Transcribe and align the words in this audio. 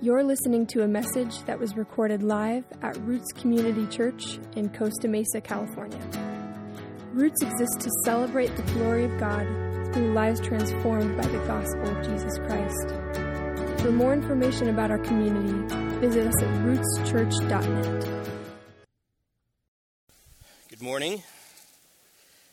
You're 0.00 0.22
listening 0.22 0.64
to 0.68 0.84
a 0.84 0.86
message 0.86 1.42
that 1.46 1.58
was 1.58 1.76
recorded 1.76 2.22
live 2.22 2.62
at 2.82 2.96
Roots 2.98 3.32
Community 3.32 3.84
Church 3.88 4.38
in 4.54 4.68
Costa 4.68 5.08
Mesa, 5.08 5.40
California. 5.40 5.98
Roots 7.12 7.42
exists 7.42 7.82
to 7.82 7.90
celebrate 8.04 8.54
the 8.54 8.62
glory 8.74 9.02
of 9.06 9.18
God 9.18 9.44
through 9.92 10.12
lives 10.12 10.40
transformed 10.40 11.16
by 11.16 11.26
the 11.26 11.38
gospel 11.48 11.88
of 11.88 12.06
Jesus 12.06 12.38
Christ. 12.38 13.82
For 13.82 13.90
more 13.90 14.12
information 14.12 14.68
about 14.68 14.92
our 14.92 15.00
community, 15.00 15.74
visit 15.98 16.28
us 16.28 16.42
at 16.44 16.48
rootschurch.net. 16.64 18.28
Good 20.68 20.80
morning. 20.80 21.24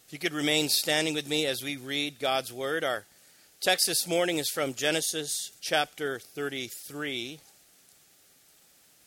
If 0.08 0.14
you 0.14 0.18
could 0.18 0.34
remain 0.34 0.68
standing 0.68 1.14
with 1.14 1.30
me 1.30 1.46
as 1.46 1.62
we 1.62 1.78
read 1.78 2.18
God's 2.18 2.52
Word, 2.52 2.84
our 2.84 3.06
text 3.66 3.88
this 3.88 4.06
morning 4.06 4.38
is 4.38 4.48
from 4.48 4.76
Genesis 4.76 5.50
chapter 5.60 6.20
33. 6.20 7.40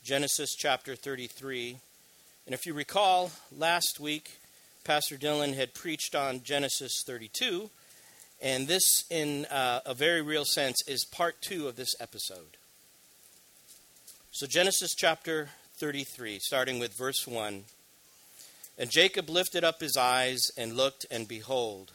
Genesis 0.02 0.56
chapter 0.56 0.96
33. 0.96 1.76
And 2.44 2.52
if 2.52 2.66
you 2.66 2.74
recall, 2.74 3.30
last 3.56 4.00
week, 4.00 4.40
Pastor 4.82 5.14
Dylan 5.14 5.54
had 5.54 5.74
preached 5.74 6.16
on 6.16 6.42
Genesis 6.42 7.04
32. 7.06 7.70
And 8.42 8.66
this, 8.66 9.04
in 9.08 9.44
uh, 9.44 9.82
a 9.86 9.94
very 9.94 10.22
real 10.22 10.44
sense, 10.44 10.82
is 10.88 11.04
part 11.04 11.40
two 11.40 11.68
of 11.68 11.76
this 11.76 11.94
episode. 12.00 12.56
So, 14.32 14.48
Genesis 14.48 14.92
chapter 14.96 15.50
33, 15.76 16.40
starting 16.40 16.80
with 16.80 16.98
verse 16.98 17.28
1. 17.28 17.62
And 18.76 18.90
Jacob 18.90 19.30
lifted 19.30 19.62
up 19.62 19.80
his 19.80 19.96
eyes 19.96 20.50
and 20.56 20.76
looked, 20.76 21.06
and 21.12 21.28
behold, 21.28 21.92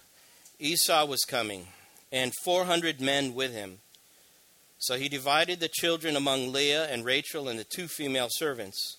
Esau 0.60 1.06
was 1.06 1.26
coming 1.26 1.68
and 2.14 2.32
400 2.44 3.02
men 3.02 3.34
with 3.34 3.54
him. 3.54 3.80
So 4.78 4.98
he 4.98 5.10
divided 5.10 5.60
the 5.60 5.68
children 5.68 6.16
among 6.16 6.54
Leah 6.54 6.86
and 6.86 7.04
Rachel 7.04 7.50
and 7.50 7.58
the 7.58 7.66
two 7.66 7.88
female 7.88 8.28
servants. 8.30 8.98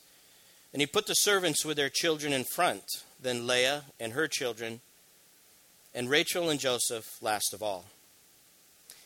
And 0.73 0.83
he 0.83 0.87
put 0.87 1.07
the 1.07 1.15
servants 1.15 1.65
with 1.65 1.77
their 1.77 1.89
children 1.89 2.33
in 2.33 2.43
front, 2.43 2.83
then 3.23 3.47
Leah 3.47 3.85
and 4.01 4.15
her 4.15 4.27
children, 4.27 4.81
and 5.95 6.11
Rachel 6.11 6.51
and 6.51 6.59
Joseph 6.59 7.23
last 7.23 7.55
of 7.55 7.63
all. 7.63 7.85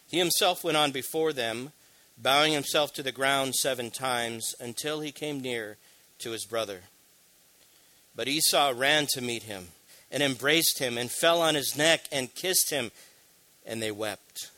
He 0.08 0.19
himself 0.19 0.64
went 0.64 0.78
on 0.78 0.91
before 0.91 1.34
them, 1.34 1.72
bowing 2.16 2.54
himself 2.54 2.94
to 2.94 3.02
the 3.02 3.12
ground 3.12 3.56
seven 3.56 3.91
times 3.91 4.54
until 4.58 5.00
he 5.00 5.12
came 5.12 5.41
near 5.41 5.77
to 6.20 6.30
his 6.30 6.47
brother. 6.47 6.84
But 8.16 8.28
Esau 8.28 8.72
ran 8.75 9.06
to 9.10 9.20
meet 9.20 9.42
him 9.42 9.69
and 10.10 10.22
embraced 10.22 10.78
him 10.78 10.97
and 10.97 11.10
fell 11.10 11.42
on 11.42 11.54
his 11.54 11.77
neck 11.77 12.06
and 12.10 12.34
kissed 12.34 12.70
him 12.70 12.91
and 13.69 13.83
they 13.83 13.92
wept. 13.92 14.50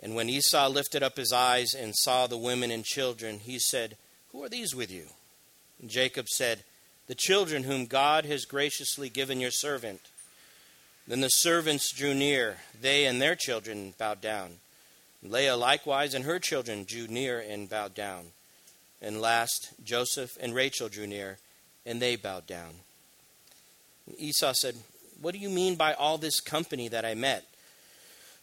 And 0.00 0.14
when 0.14 0.28
Esau 0.28 0.68
lifted 0.68 1.02
up 1.02 1.16
his 1.16 1.32
eyes 1.32 1.74
and 1.74 1.96
saw 1.96 2.26
the 2.26 2.36
women 2.36 2.70
and 2.70 2.84
children, 2.84 3.40
he 3.40 3.58
said, 3.58 3.96
Who 4.30 4.44
are 4.44 4.48
these 4.48 4.74
with 4.74 4.92
you? 4.92 5.06
And 5.80 5.90
Jacob 5.90 6.28
said, 6.28 6.62
The 7.08 7.16
children 7.16 7.64
whom 7.64 7.86
God 7.86 8.24
has 8.26 8.44
graciously 8.44 9.08
given 9.08 9.40
your 9.40 9.50
servant. 9.50 10.02
Then 11.08 11.20
the 11.22 11.30
servants 11.30 11.90
drew 11.90 12.14
near, 12.14 12.58
they 12.80 13.06
and 13.06 13.20
their 13.20 13.34
children 13.34 13.94
bowed 13.98 14.20
down. 14.20 14.58
Leah 15.22 15.56
likewise 15.56 16.14
and 16.14 16.24
her 16.24 16.38
children 16.38 16.84
drew 16.84 17.08
near 17.08 17.40
and 17.40 17.68
bowed 17.68 17.94
down. 17.94 18.26
And 19.00 19.20
last, 19.20 19.70
Joseph 19.82 20.36
and 20.40 20.54
Rachel 20.54 20.88
drew 20.88 21.06
near, 21.06 21.38
and 21.86 22.02
they 22.02 22.16
bowed 22.16 22.46
down. 22.46 22.70
And 24.06 24.18
Esau 24.18 24.52
said, 24.52 24.74
what 25.20 25.34
do 25.34 25.40
you 25.40 25.48
mean 25.48 25.74
by 25.74 25.94
all 25.94 26.18
this 26.18 26.40
company 26.40 26.88
that 26.88 27.04
I 27.04 27.14
met? 27.14 27.44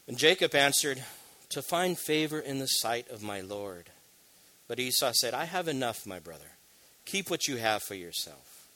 And 0.07 0.17
Jacob 0.17 0.53
answered, 0.53 1.03
To 1.49 1.61
find 1.61 1.97
favor 1.97 2.39
in 2.39 2.59
the 2.59 2.67
sight 2.67 3.09
of 3.09 3.23
my 3.23 3.41
Lord. 3.41 3.89
But 4.67 4.79
Esau 4.79 5.11
said, 5.13 5.33
I 5.33 5.45
have 5.45 5.67
enough, 5.67 6.05
my 6.05 6.19
brother. 6.19 6.51
Keep 7.05 7.29
what 7.29 7.47
you 7.47 7.57
have 7.57 7.83
for 7.83 7.95
yourself. 7.95 8.67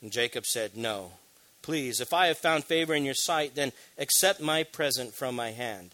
And 0.00 0.12
Jacob 0.12 0.46
said, 0.46 0.76
No. 0.76 1.12
Please, 1.62 2.00
if 2.00 2.12
I 2.12 2.28
have 2.28 2.38
found 2.38 2.64
favor 2.64 2.94
in 2.94 3.04
your 3.04 3.14
sight, 3.14 3.56
then 3.56 3.72
accept 3.98 4.40
my 4.40 4.62
present 4.62 5.14
from 5.14 5.34
my 5.34 5.50
hand. 5.50 5.90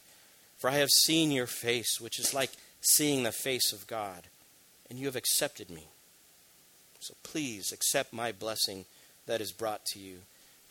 For 0.58 0.68
I 0.68 0.74
have 0.74 0.90
seen 0.90 1.30
your 1.30 1.46
face, 1.46 1.98
which 1.98 2.18
is 2.18 2.34
like 2.34 2.50
seeing 2.82 3.22
the 3.22 3.32
face 3.32 3.72
of 3.72 3.86
God, 3.86 4.24
and 4.90 4.98
you 4.98 5.06
have 5.06 5.16
accepted 5.16 5.70
me. 5.70 5.86
So 7.00 7.14
please 7.22 7.72
accept 7.72 8.12
my 8.12 8.32
blessing 8.32 8.84
that 9.26 9.40
is 9.40 9.50
brought 9.50 9.86
to 9.86 9.98
you 9.98 10.18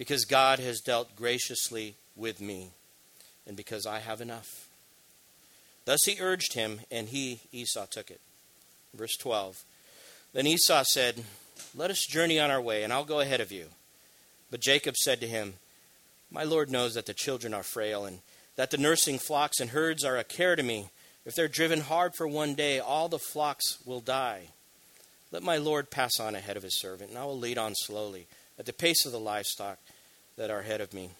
because 0.01 0.25
God 0.25 0.57
has 0.57 0.79
dealt 0.79 1.15
graciously 1.15 1.93
with 2.15 2.41
me, 2.41 2.69
and 3.45 3.55
because 3.55 3.85
I 3.85 3.99
have 3.99 4.19
enough. 4.19 4.67
Thus 5.85 5.99
he 6.07 6.17
urged 6.19 6.55
him, 6.55 6.81
and 6.89 7.09
he, 7.09 7.41
Esau, 7.51 7.85
took 7.85 8.09
it. 8.09 8.19
Verse 8.95 9.15
12. 9.17 9.63
Then 10.33 10.47
Esau 10.47 10.81
said, 10.85 11.23
Let 11.75 11.91
us 11.91 12.07
journey 12.07 12.39
on 12.39 12.49
our 12.49 12.59
way, 12.59 12.81
and 12.81 12.91
I'll 12.91 13.05
go 13.05 13.19
ahead 13.19 13.41
of 13.41 13.51
you. 13.51 13.67
But 14.49 14.61
Jacob 14.61 14.97
said 14.97 15.21
to 15.21 15.27
him, 15.27 15.53
My 16.31 16.45
Lord 16.45 16.71
knows 16.71 16.95
that 16.95 17.05
the 17.05 17.13
children 17.13 17.53
are 17.53 17.61
frail, 17.61 18.03
and 18.03 18.21
that 18.55 18.71
the 18.71 18.79
nursing 18.79 19.19
flocks 19.19 19.59
and 19.59 19.69
herds 19.69 20.03
are 20.03 20.17
a 20.17 20.23
care 20.23 20.55
to 20.55 20.63
me. 20.63 20.89
If 21.27 21.35
they're 21.35 21.47
driven 21.47 21.81
hard 21.81 22.15
for 22.15 22.27
one 22.27 22.55
day, 22.55 22.79
all 22.79 23.07
the 23.07 23.19
flocks 23.19 23.77
will 23.85 23.99
die. 23.99 24.47
Let 25.31 25.43
my 25.43 25.57
Lord 25.57 25.91
pass 25.91 26.19
on 26.19 26.33
ahead 26.33 26.57
of 26.57 26.63
his 26.63 26.79
servant, 26.79 27.11
and 27.11 27.19
I 27.19 27.25
will 27.25 27.37
lead 27.37 27.59
on 27.59 27.75
slowly, 27.75 28.25
at 28.57 28.65
the 28.65 28.73
pace 28.73 29.05
of 29.05 29.11
the 29.11 29.19
livestock 29.19 29.77
that 30.41 30.49
are 30.49 30.61
ahead 30.61 30.81
of 30.81 30.91
me, 30.91 31.11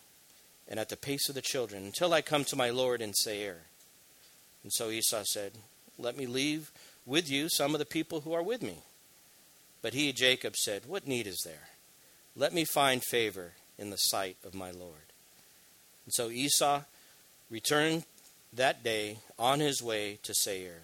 and 0.68 0.80
at 0.80 0.90
the 0.90 0.98
pace 0.98 1.30
of 1.30 1.36
the 1.36 1.44
children, 1.44 1.84
until 1.86 2.12
I 2.12 2.24
come 2.24 2.44
to 2.46 2.56
my 2.56 2.72
Lord 2.72 3.04
in 3.04 3.14
Seir. 3.14 3.58
And 4.64 4.74
so 4.74 4.90
Esau 4.90 5.22
said, 5.26 5.52
Let 6.00 6.18
me 6.18 6.26
leave 6.26 6.72
with 7.06 7.30
you 7.30 7.48
some 7.48 7.76
of 7.76 7.80
the 7.80 7.86
people 7.86 8.22
who 8.22 8.34
are 8.34 8.42
with 8.42 8.64
me. 8.64 8.80
But 9.84 9.94
he, 9.94 10.12
Jacob, 10.12 10.56
said, 10.56 10.88
What 10.88 11.08
need 11.08 11.28
is 11.28 11.40
there? 11.46 11.70
Let 12.36 12.52
me 12.52 12.66
find 12.66 13.04
favor 13.04 13.52
in 13.78 13.92
the 13.92 13.98
sight 13.98 14.38
of 14.44 14.56
my 14.56 14.72
Lord. 14.72 15.14
And 16.06 16.14
so 16.16 16.32
Esau 16.32 16.82
returned 17.48 18.06
that 18.52 18.84
day 18.84 19.20
on 19.38 19.60
his 19.60 19.84
way 19.84 20.18
to 20.24 20.34
Seir. 20.34 20.82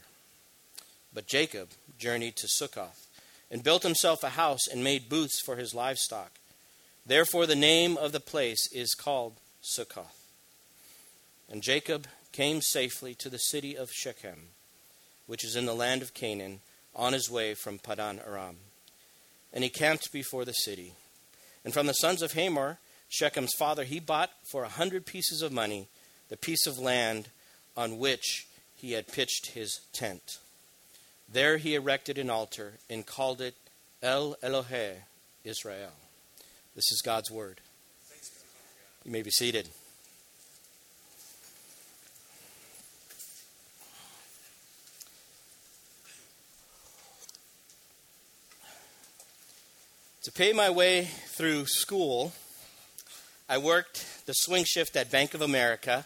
But 1.12 1.26
Jacob 1.26 1.70
journeyed 1.98 2.36
to 2.36 2.48
Succoth 2.48 3.08
and 3.50 3.64
built 3.64 3.82
himself 3.82 4.22
a 4.22 4.30
house 4.30 4.68
and 4.72 4.84
made 4.84 5.10
booths 5.10 5.42
for 5.44 5.56
his 5.56 5.74
livestock. 5.74 6.34
Therefore, 7.08 7.46
the 7.46 7.56
name 7.56 7.96
of 7.96 8.12
the 8.12 8.20
place 8.20 8.70
is 8.74 8.94
called 8.94 9.38
Succoth. 9.62 10.26
And 11.50 11.64
Jacob 11.64 12.06
came 12.34 12.62
safely 12.62 13.16
to 13.16 13.30
the 13.30 13.38
city 13.38 13.78
of 13.78 13.90
Shechem, 13.94 14.50
which 15.26 15.46
is 15.46 15.56
in 15.56 15.66
the 15.66 15.74
land 15.74 16.02
of 16.02 16.14
Canaan, 16.14 16.60
on 16.94 17.14
his 17.14 17.30
way 17.30 17.54
from 17.54 17.80
Padan 17.80 18.20
Aram. 18.28 18.58
And 19.54 19.64
he 19.64 19.70
camped 19.70 20.12
before 20.12 20.44
the 20.44 20.52
city. 20.52 20.96
And 21.64 21.74
from 21.74 21.88
the 21.88 21.94
sons 21.94 22.22
of 22.22 22.34
Hamor, 22.34 22.78
Shechem's 23.08 23.54
father, 23.58 23.86
he 23.86 24.02
bought 24.02 24.32
for 24.52 24.66
a 24.66 24.70
hundred 24.70 25.06
pieces 25.06 25.42
of 25.42 25.54
money 25.54 25.88
the 26.28 26.36
piece 26.36 26.68
of 26.68 26.78
land 26.78 27.30
on 27.78 28.00
which 28.00 28.48
he 28.76 28.92
had 28.92 29.08
pitched 29.08 29.52
his 29.52 29.80
tent. 29.94 30.40
There 31.32 31.56
he 31.56 31.74
erected 31.74 32.18
an 32.18 32.30
altar 32.30 32.74
and 32.90 33.06
called 33.06 33.40
it 33.40 33.56
El 34.04 34.36
Elohe 34.44 34.96
Israel. 35.46 35.94
This 36.78 36.92
is 36.92 37.02
God's 37.02 37.32
word. 37.32 37.60
You 39.04 39.10
may 39.10 39.24
be 39.24 39.32
seated. 39.32 39.68
To 50.22 50.32
pay 50.32 50.54
my 50.54 50.70
way 50.70 51.06
through 51.06 51.66
school, 51.66 52.34
I 53.50 53.58
worked 53.58 54.28
the 54.28 54.34
swing 54.34 54.64
shift 54.64 54.96
at 54.96 55.10
Bank 55.10 55.34
of 55.34 55.42
America 55.42 56.06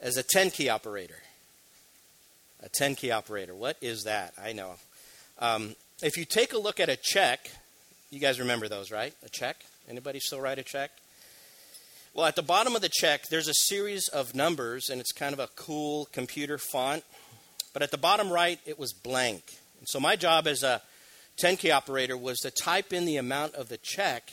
as 0.00 0.16
a 0.16 0.22
10 0.22 0.52
key 0.52 0.70
operator. 0.70 1.18
A 2.62 2.70
10 2.70 2.94
key 2.94 3.10
operator. 3.10 3.54
What 3.54 3.76
is 3.82 4.04
that? 4.04 4.32
I 4.42 4.54
know. 4.54 4.76
Um, 5.38 5.76
if 6.02 6.16
you 6.16 6.24
take 6.24 6.54
a 6.54 6.58
look 6.58 6.80
at 6.80 6.88
a 6.88 6.96
check, 6.96 7.50
you 8.10 8.20
guys 8.20 8.40
remember 8.40 8.68
those, 8.68 8.90
right? 8.90 9.12
A 9.22 9.28
check? 9.28 9.66
Anybody 9.88 10.20
still 10.20 10.40
write 10.40 10.58
a 10.58 10.62
check? 10.62 10.90
Well, 12.14 12.26
at 12.26 12.36
the 12.36 12.42
bottom 12.42 12.76
of 12.76 12.82
the 12.82 12.90
check, 12.90 13.28
there's 13.28 13.48
a 13.48 13.54
series 13.54 14.08
of 14.08 14.34
numbers, 14.34 14.90
and 14.90 15.00
it's 15.00 15.12
kind 15.12 15.32
of 15.32 15.38
a 15.38 15.48
cool 15.56 16.08
computer 16.12 16.58
font. 16.58 17.04
But 17.72 17.82
at 17.82 17.90
the 17.90 17.98
bottom 17.98 18.30
right, 18.30 18.60
it 18.66 18.78
was 18.78 18.92
blank. 18.92 19.42
And 19.78 19.88
so 19.88 19.98
my 19.98 20.16
job 20.16 20.46
as 20.46 20.62
a 20.62 20.82
10 21.38 21.56
key 21.56 21.70
operator 21.70 22.16
was 22.16 22.38
to 22.40 22.50
type 22.50 22.92
in 22.92 23.06
the 23.06 23.16
amount 23.16 23.54
of 23.54 23.68
the 23.68 23.78
check 23.78 24.32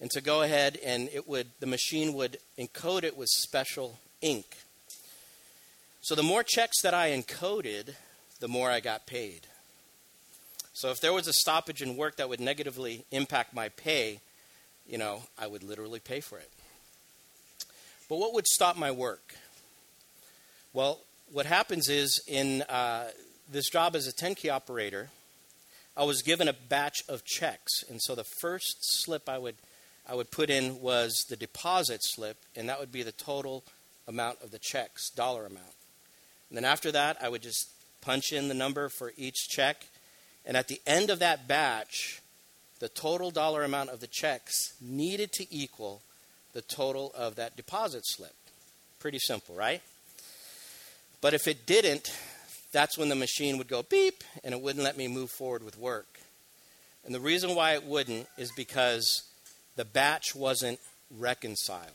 and 0.00 0.10
to 0.10 0.20
go 0.20 0.42
ahead 0.42 0.78
and 0.84 1.08
it 1.12 1.26
would 1.26 1.48
the 1.60 1.66
machine 1.66 2.14
would 2.14 2.38
encode 2.58 3.02
it 3.02 3.16
with 3.16 3.28
special 3.28 3.98
ink. 4.20 4.58
So 6.00 6.14
the 6.14 6.22
more 6.22 6.42
checks 6.42 6.80
that 6.82 6.94
I 6.94 7.10
encoded, 7.10 7.94
the 8.40 8.48
more 8.48 8.70
I 8.70 8.80
got 8.80 9.06
paid. 9.06 9.46
So 10.72 10.90
if 10.90 11.00
there 11.00 11.12
was 11.12 11.26
a 11.26 11.32
stoppage 11.32 11.82
in 11.82 11.96
work 11.96 12.16
that 12.16 12.28
would 12.28 12.40
negatively 12.40 13.04
impact 13.10 13.52
my 13.52 13.68
pay, 13.70 14.20
you 14.88 14.98
know, 14.98 15.22
I 15.38 15.46
would 15.46 15.62
literally 15.62 16.00
pay 16.00 16.20
for 16.20 16.38
it. 16.38 16.50
But 18.08 18.16
what 18.16 18.32
would 18.34 18.46
stop 18.46 18.76
my 18.76 18.90
work? 18.90 19.34
Well, 20.72 21.00
what 21.30 21.46
happens 21.46 21.88
is 21.88 22.22
in 22.26 22.62
uh, 22.62 23.08
this 23.50 23.68
job 23.68 23.94
as 23.94 24.06
a 24.06 24.12
10 24.12 24.34
key 24.34 24.48
operator, 24.48 25.10
I 25.96 26.04
was 26.04 26.22
given 26.22 26.48
a 26.48 26.52
batch 26.52 27.02
of 27.08 27.24
checks. 27.24 27.84
And 27.88 28.00
so 28.00 28.14
the 28.14 28.24
first 28.40 28.78
slip 28.80 29.28
I 29.28 29.36
would, 29.36 29.56
I 30.08 30.14
would 30.14 30.30
put 30.30 30.48
in 30.48 30.80
was 30.80 31.26
the 31.28 31.36
deposit 31.36 32.00
slip, 32.02 32.38
and 32.56 32.68
that 32.68 32.80
would 32.80 32.92
be 32.92 33.02
the 33.02 33.12
total 33.12 33.64
amount 34.06 34.40
of 34.42 34.50
the 34.50 34.58
checks, 34.58 35.10
dollar 35.10 35.44
amount. 35.44 35.74
And 36.48 36.56
then 36.56 36.64
after 36.64 36.90
that, 36.92 37.18
I 37.20 37.28
would 37.28 37.42
just 37.42 37.68
punch 38.00 38.32
in 38.32 38.48
the 38.48 38.54
number 38.54 38.88
for 38.88 39.12
each 39.18 39.48
check. 39.48 39.86
And 40.46 40.56
at 40.56 40.68
the 40.68 40.80
end 40.86 41.10
of 41.10 41.18
that 41.18 41.46
batch, 41.46 42.22
the 42.80 42.88
total 42.88 43.30
dollar 43.30 43.64
amount 43.64 43.90
of 43.90 44.00
the 44.00 44.06
checks 44.06 44.74
needed 44.80 45.32
to 45.32 45.54
equal 45.54 46.02
the 46.52 46.62
total 46.62 47.12
of 47.16 47.36
that 47.36 47.56
deposit 47.56 48.06
slip. 48.06 48.34
Pretty 48.98 49.18
simple, 49.18 49.54
right? 49.54 49.82
But 51.20 51.34
if 51.34 51.48
it 51.48 51.66
didn't, 51.66 52.12
that's 52.72 52.96
when 52.96 53.08
the 53.08 53.14
machine 53.14 53.58
would 53.58 53.68
go 53.68 53.82
beep 53.82 54.22
and 54.44 54.54
it 54.54 54.60
wouldn't 54.60 54.84
let 54.84 54.96
me 54.96 55.08
move 55.08 55.30
forward 55.30 55.62
with 55.62 55.78
work. 55.78 56.20
And 57.04 57.14
the 57.14 57.20
reason 57.20 57.54
why 57.54 57.74
it 57.74 57.84
wouldn't 57.84 58.26
is 58.36 58.52
because 58.52 59.22
the 59.76 59.84
batch 59.84 60.34
wasn't 60.34 60.78
reconciled. 61.16 61.92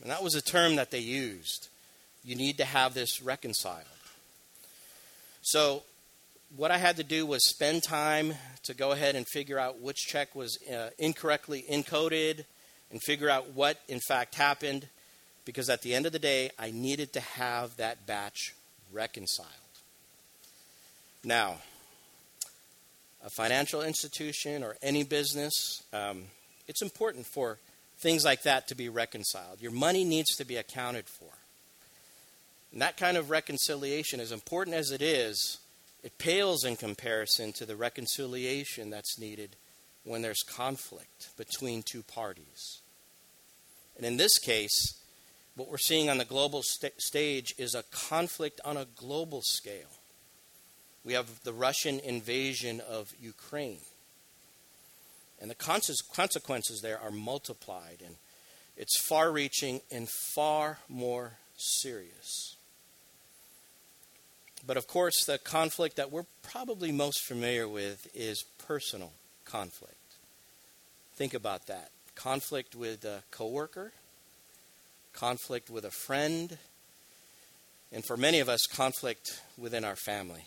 And 0.00 0.10
that 0.10 0.22
was 0.22 0.34
a 0.34 0.42
term 0.42 0.76
that 0.76 0.90
they 0.90 0.98
used. 1.00 1.68
You 2.24 2.36
need 2.36 2.58
to 2.58 2.64
have 2.64 2.94
this 2.94 3.22
reconciled. 3.22 3.84
So, 5.42 5.82
what 6.54 6.70
I 6.70 6.78
had 6.78 6.96
to 6.96 7.04
do 7.04 7.26
was 7.26 7.48
spend 7.48 7.82
time 7.82 8.34
to 8.64 8.74
go 8.74 8.92
ahead 8.92 9.16
and 9.16 9.26
figure 9.26 9.58
out 9.58 9.80
which 9.80 10.06
check 10.06 10.34
was 10.34 10.58
uh, 10.70 10.90
incorrectly 10.98 11.64
encoded 11.70 12.44
and 12.90 13.02
figure 13.02 13.28
out 13.28 13.54
what, 13.54 13.80
in 13.88 14.00
fact, 14.00 14.34
happened. 14.36 14.88
Because 15.44 15.68
at 15.70 15.82
the 15.82 15.94
end 15.94 16.06
of 16.06 16.12
the 16.12 16.18
day, 16.18 16.50
I 16.58 16.70
needed 16.70 17.12
to 17.14 17.20
have 17.20 17.76
that 17.76 18.06
batch 18.06 18.54
reconciled. 18.92 19.50
Now, 21.24 21.56
a 23.24 23.30
financial 23.30 23.82
institution 23.82 24.62
or 24.62 24.76
any 24.82 25.02
business, 25.02 25.82
um, 25.92 26.24
it's 26.68 26.82
important 26.82 27.26
for 27.26 27.58
things 27.98 28.24
like 28.24 28.42
that 28.42 28.68
to 28.68 28.74
be 28.74 28.88
reconciled. 28.88 29.60
Your 29.60 29.72
money 29.72 30.04
needs 30.04 30.36
to 30.36 30.44
be 30.44 30.56
accounted 30.56 31.06
for. 31.08 31.30
And 32.72 32.82
that 32.82 32.96
kind 32.96 33.16
of 33.16 33.30
reconciliation, 33.30 34.20
as 34.20 34.32
important 34.32 34.76
as 34.76 34.90
it 34.90 35.02
is, 35.02 35.58
it 36.06 36.18
pales 36.18 36.62
in 36.62 36.76
comparison 36.76 37.52
to 37.54 37.66
the 37.66 37.74
reconciliation 37.74 38.90
that's 38.90 39.18
needed 39.18 39.56
when 40.04 40.22
there's 40.22 40.44
conflict 40.44 41.36
between 41.36 41.82
two 41.82 42.04
parties. 42.04 42.78
And 43.96 44.06
in 44.06 44.16
this 44.16 44.38
case, 44.38 45.02
what 45.56 45.68
we're 45.68 45.78
seeing 45.78 46.08
on 46.08 46.18
the 46.18 46.24
global 46.24 46.62
st- 46.62 47.02
stage 47.02 47.56
is 47.58 47.74
a 47.74 47.82
conflict 47.90 48.60
on 48.64 48.76
a 48.76 48.86
global 48.96 49.42
scale. 49.42 49.98
We 51.04 51.14
have 51.14 51.42
the 51.42 51.52
Russian 51.52 51.98
invasion 51.98 52.80
of 52.88 53.12
Ukraine. 53.20 53.80
And 55.40 55.50
the 55.50 55.56
consequences 55.56 56.82
there 56.82 57.00
are 57.00 57.10
multiplied, 57.10 57.98
and 58.06 58.14
it's 58.76 58.96
far 59.08 59.32
reaching 59.32 59.80
and 59.90 60.08
far 60.08 60.78
more 60.88 61.32
serious. 61.56 62.55
But 64.66 64.76
of 64.76 64.88
course, 64.88 65.24
the 65.24 65.38
conflict 65.38 65.96
that 65.96 66.10
we're 66.10 66.26
probably 66.42 66.90
most 66.90 67.24
familiar 67.24 67.68
with 67.68 68.08
is 68.14 68.44
personal 68.66 69.12
conflict. 69.44 69.94
Think 71.16 71.34
about 71.34 71.66
that 71.66 71.90
conflict 72.14 72.74
with 72.74 73.04
a 73.04 73.22
coworker, 73.30 73.92
conflict 75.12 75.70
with 75.70 75.84
a 75.84 75.90
friend, 75.90 76.58
and 77.92 78.04
for 78.04 78.16
many 78.16 78.40
of 78.40 78.48
us, 78.48 78.66
conflict 78.66 79.40
within 79.56 79.84
our 79.84 79.96
family. 79.96 80.46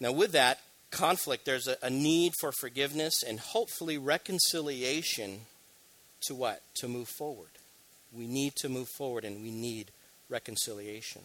Now, 0.00 0.10
with 0.10 0.32
that 0.32 0.60
conflict, 0.90 1.44
there's 1.44 1.68
a, 1.68 1.76
a 1.82 1.90
need 1.90 2.32
for 2.40 2.50
forgiveness 2.52 3.22
and 3.22 3.38
hopefully 3.38 3.98
reconciliation 3.98 5.40
to 6.22 6.34
what? 6.34 6.62
To 6.76 6.88
move 6.88 7.08
forward. 7.08 7.50
We 8.12 8.26
need 8.26 8.54
to 8.56 8.68
move 8.68 8.88
forward 8.88 9.24
and 9.24 9.42
we 9.42 9.50
need 9.50 9.90
reconciliation. 10.28 11.22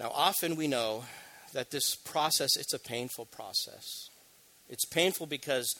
Now, 0.00 0.10
often 0.14 0.56
we 0.56 0.66
know 0.66 1.04
that 1.52 1.70
this 1.70 1.94
process, 1.94 2.56
it's 2.56 2.72
a 2.72 2.78
painful 2.78 3.26
process. 3.26 4.08
It's 4.70 4.86
painful 4.86 5.26
because 5.26 5.74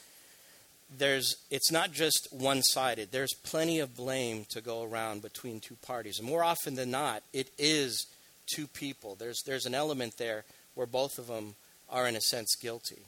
there's, 0.95 1.37
it's 1.51 1.73
not 1.73 1.93
just 1.93 2.29
one 2.31 2.63
sided. 2.63 3.13
There's 3.13 3.33
plenty 3.33 3.79
of 3.79 3.97
blame 3.97 4.45
to 4.51 4.61
go 4.61 4.85
around 4.85 5.23
between 5.23 5.59
two 5.59 5.77
parties. 5.77 6.19
And 6.19 6.29
more 6.29 6.45
often 6.45 6.75
than 6.75 6.91
not, 6.91 7.23
it 7.33 7.49
is 7.57 8.07
two 8.55 8.67
people. 8.67 9.15
There's, 9.15 9.41
there's 9.47 9.65
an 9.65 9.75
element 9.75 10.19
there 10.19 10.45
where 10.75 10.87
both 10.87 11.19
of 11.19 11.29
them 11.29 11.55
are, 11.89 12.07
in 12.07 12.15
a 12.15 12.21
sense, 12.21 12.55
guilty. 12.61 12.99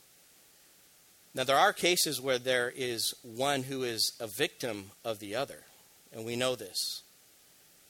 Now, 1.35 1.45
there 1.45 1.59
are 1.59 1.75
cases 1.75 2.23
where 2.23 2.39
there 2.39 2.73
is 2.75 3.13
one 3.23 3.65
who 3.65 3.83
is 3.83 4.13
a 4.19 4.27
victim 4.27 4.93
of 5.05 5.19
the 5.19 5.35
other, 5.35 5.65
and 6.11 6.25
we 6.25 6.37
know 6.37 6.57
this. 6.57 7.03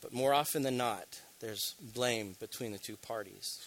But 0.00 0.12
more 0.12 0.34
often 0.34 0.62
than 0.62 0.76
not, 0.76 1.20
there's 1.42 1.74
blame 1.94 2.36
between 2.40 2.72
the 2.72 2.78
two 2.78 2.96
parties. 2.96 3.60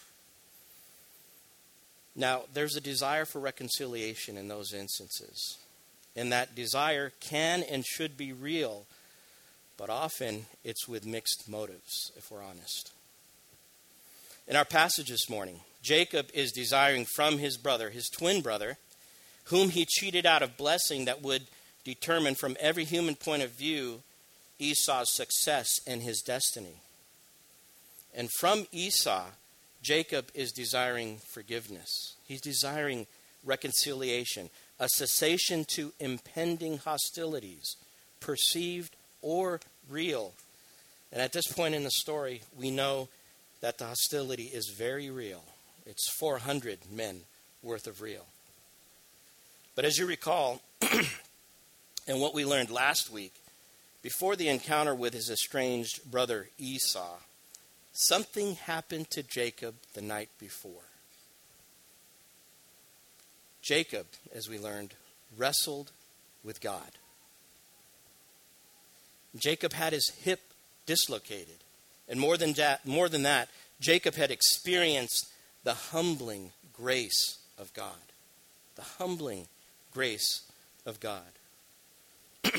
Now, 2.16 2.44
there's 2.54 2.78
a 2.78 2.82
desire 2.82 3.26
for 3.26 3.40
reconciliation 3.40 4.38
in 4.38 4.48
those 4.48 4.74
instances. 4.74 5.58
And 6.16 6.32
that 6.32 6.56
desire 6.56 7.12
can 7.20 7.62
and 7.62 7.86
should 7.86 8.16
be 8.16 8.32
real, 8.32 8.86
but 9.78 9.90
often 9.90 10.46
it's 10.64 10.88
with 10.88 11.06
mixed 11.06 11.50
motives, 11.50 12.14
if 12.16 12.32
we're 12.32 12.42
honest. 12.42 12.92
In 14.48 14.56
our 14.56 14.64
passage 14.64 15.10
this 15.10 15.30
morning, 15.30 15.60
Jacob 15.82 16.28
is 16.34 16.54
desiring 16.54 17.06
from 17.06 17.40
his 17.40 17.58
brother, 17.58 17.90
his 17.90 18.08
twin 18.08 18.42
brother, 18.42 18.78
whom 19.46 19.70
he 19.70 19.86
cheated 19.86 20.26
out 20.26 20.42
of 20.42 20.56
blessing 20.56 21.06
that 21.06 21.22
would 21.22 21.44
determine 21.84 22.36
from 22.36 22.56
every 22.62 22.86
human 22.86 23.16
point 23.16 23.44
of 23.44 23.52
view 23.52 24.02
Esau's 24.58 25.14
success 25.14 25.68
and 25.86 26.02
his 26.02 26.22
destiny. 26.22 26.78
And 28.16 28.32
from 28.40 28.66
Esau, 28.72 29.26
Jacob 29.82 30.30
is 30.34 30.52
desiring 30.54 31.20
forgiveness. 31.34 32.16
He's 32.26 32.42
desiring 32.42 33.06
reconciliation, 33.44 34.50
a 34.80 34.88
cessation 34.90 35.66
to 35.76 35.94
impending 36.00 36.78
hostilities, 36.80 37.76
perceived 38.22 38.96
or 39.22 39.60
real. 39.90 40.34
And 41.12 41.22
at 41.22 41.34
this 41.34 41.46
point 41.48 41.76
in 41.76 41.84
the 41.84 41.92
story, 41.92 42.42
we 42.58 42.72
know 42.72 43.10
that 43.62 43.78
the 43.78 43.86
hostility 43.86 44.46
is 44.46 44.74
very 44.76 45.10
real. 45.10 45.44
It's 45.86 46.10
400 46.18 46.80
men 46.92 47.22
worth 47.62 47.86
of 47.86 48.02
real. 48.02 48.26
But 49.76 49.86
as 49.86 49.98
you 49.98 50.06
recall, 50.06 50.62
and 52.08 52.22
what 52.22 52.34
we 52.34 52.46
learned 52.46 52.70
last 52.70 53.12
week, 53.12 53.34
before 54.02 54.36
the 54.36 54.48
encounter 54.48 54.96
with 54.96 55.14
his 55.14 55.30
estranged 55.30 56.10
brother 56.10 56.48
Esau, 56.58 57.18
Something 57.98 58.56
happened 58.56 59.10
to 59.12 59.24
Jacob 59.24 59.76
the 59.94 60.02
night 60.02 60.28
before. 60.38 60.84
Jacob, 63.62 64.06
as 64.36 64.50
we 64.50 64.60
learned, 64.60 64.94
wrestled 65.38 65.92
with 66.44 66.60
God. 66.60 66.92
Jacob 69.38 69.72
had 69.72 69.94
his 69.94 70.10
hip 70.10 70.42
dislocated. 70.86 71.64
And 72.10 72.20
more 72.20 72.36
than 72.36 72.52
that, 72.54 72.86
more 72.86 73.08
than 73.08 73.24
that, 73.24 73.48
Jacob 73.80 74.16
had 74.16 74.30
experienced 74.30 75.32
the 75.64 75.74
humbling 75.74 76.52
grace 76.74 77.38
of 77.58 77.74
God. 77.74 77.96
The 78.76 78.84
humbling 79.00 79.48
grace 79.94 80.44
of 80.86 81.00
God. 81.00 81.22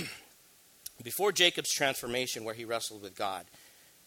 Before 1.02 1.30
Jacob's 1.30 1.74
transformation, 1.74 2.42
where 2.42 2.54
he 2.54 2.64
wrestled 2.64 3.02
with 3.02 3.14
God, 3.14 3.44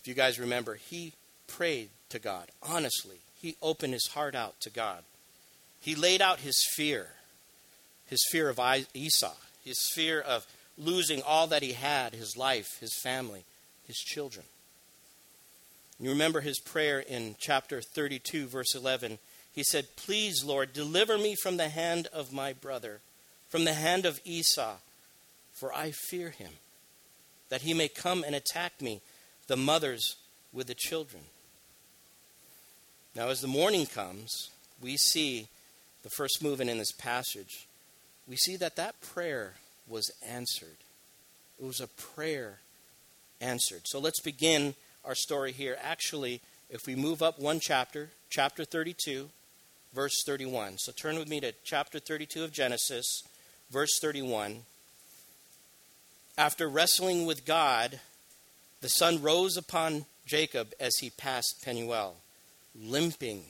if 0.01 0.07
you 0.07 0.15
guys 0.15 0.39
remember, 0.39 0.73
he 0.75 1.13
prayed 1.49 1.89
to 2.09 2.19
God 2.19 2.47
honestly. 2.63 3.17
He 3.41 3.55
opened 3.61 3.93
his 3.93 4.07
heart 4.13 4.35
out 4.35 4.59
to 4.61 4.69
God. 4.69 5.03
He 5.81 5.95
laid 5.95 6.21
out 6.21 6.39
his 6.39 6.61
fear 6.75 7.09
his 8.09 8.25
fear 8.31 8.49
of 8.49 8.59
Esau, 8.93 9.35
his 9.63 9.79
fear 9.93 10.19
of 10.19 10.47
losing 10.77 11.21
all 11.21 11.47
that 11.47 11.61
he 11.61 11.73
had 11.73 12.13
his 12.13 12.35
life, 12.35 12.79
his 12.79 12.93
family, 13.03 13.45
his 13.85 13.97
children. 13.97 14.45
You 15.99 16.09
remember 16.09 16.41
his 16.41 16.59
prayer 16.59 16.99
in 16.99 17.35
chapter 17.39 17.81
32, 17.81 18.47
verse 18.47 18.73
11. 18.73 19.19
He 19.53 19.63
said, 19.63 19.95
Please, 19.95 20.43
Lord, 20.43 20.73
deliver 20.73 21.17
me 21.17 21.35
from 21.35 21.57
the 21.57 21.69
hand 21.69 22.07
of 22.11 22.33
my 22.33 22.53
brother, 22.53 23.01
from 23.49 23.65
the 23.65 23.73
hand 23.73 24.05
of 24.05 24.19
Esau, 24.25 24.77
for 25.53 25.73
I 25.73 25.91
fear 25.91 26.29
him, 26.29 26.53
that 27.49 27.61
he 27.61 27.73
may 27.73 27.89
come 27.89 28.23
and 28.23 28.33
attack 28.33 28.81
me, 28.81 29.01
the 29.47 29.57
mothers 29.57 30.15
with 30.53 30.67
the 30.67 30.75
children. 30.75 31.23
Now, 33.19 33.27
as 33.27 33.41
the 33.41 33.49
morning 33.49 33.85
comes, 33.85 34.49
we 34.81 34.95
see 34.95 35.49
the 36.03 36.09
first 36.09 36.41
movement 36.41 36.69
in 36.69 36.77
this 36.77 36.93
passage. 36.93 37.67
We 38.25 38.37
see 38.37 38.55
that 38.55 38.77
that 38.77 39.01
prayer 39.01 39.55
was 39.89 40.09
answered. 40.25 40.77
It 41.61 41.65
was 41.65 41.81
a 41.81 41.87
prayer 41.87 42.59
answered. 43.41 43.81
So 43.83 43.99
let's 43.99 44.21
begin 44.21 44.73
our 45.03 45.15
story 45.15 45.51
here, 45.51 45.77
actually 45.83 46.39
if 46.69 46.87
we 46.87 46.95
move 46.95 47.21
up 47.21 47.39
one 47.39 47.59
chapter, 47.59 48.07
chapter 48.29 48.63
32, 48.63 49.27
verse 49.93 50.23
31. 50.25 50.77
So 50.77 50.93
turn 50.93 51.19
with 51.19 51.27
me 51.27 51.41
to 51.41 51.51
chapter 51.65 51.99
32 51.99 52.45
of 52.45 52.53
Genesis, 52.53 53.23
verse 53.69 53.99
31. 53.99 54.61
After 56.37 56.69
wrestling 56.69 57.25
with 57.25 57.45
God, 57.45 57.99
the 58.79 58.87
sun 58.87 59.21
rose 59.21 59.57
upon 59.57 60.05
Jacob 60.25 60.71
as 60.79 60.99
he 61.01 61.09
passed 61.09 61.61
Penuel, 61.65 62.15
limping 62.81 63.43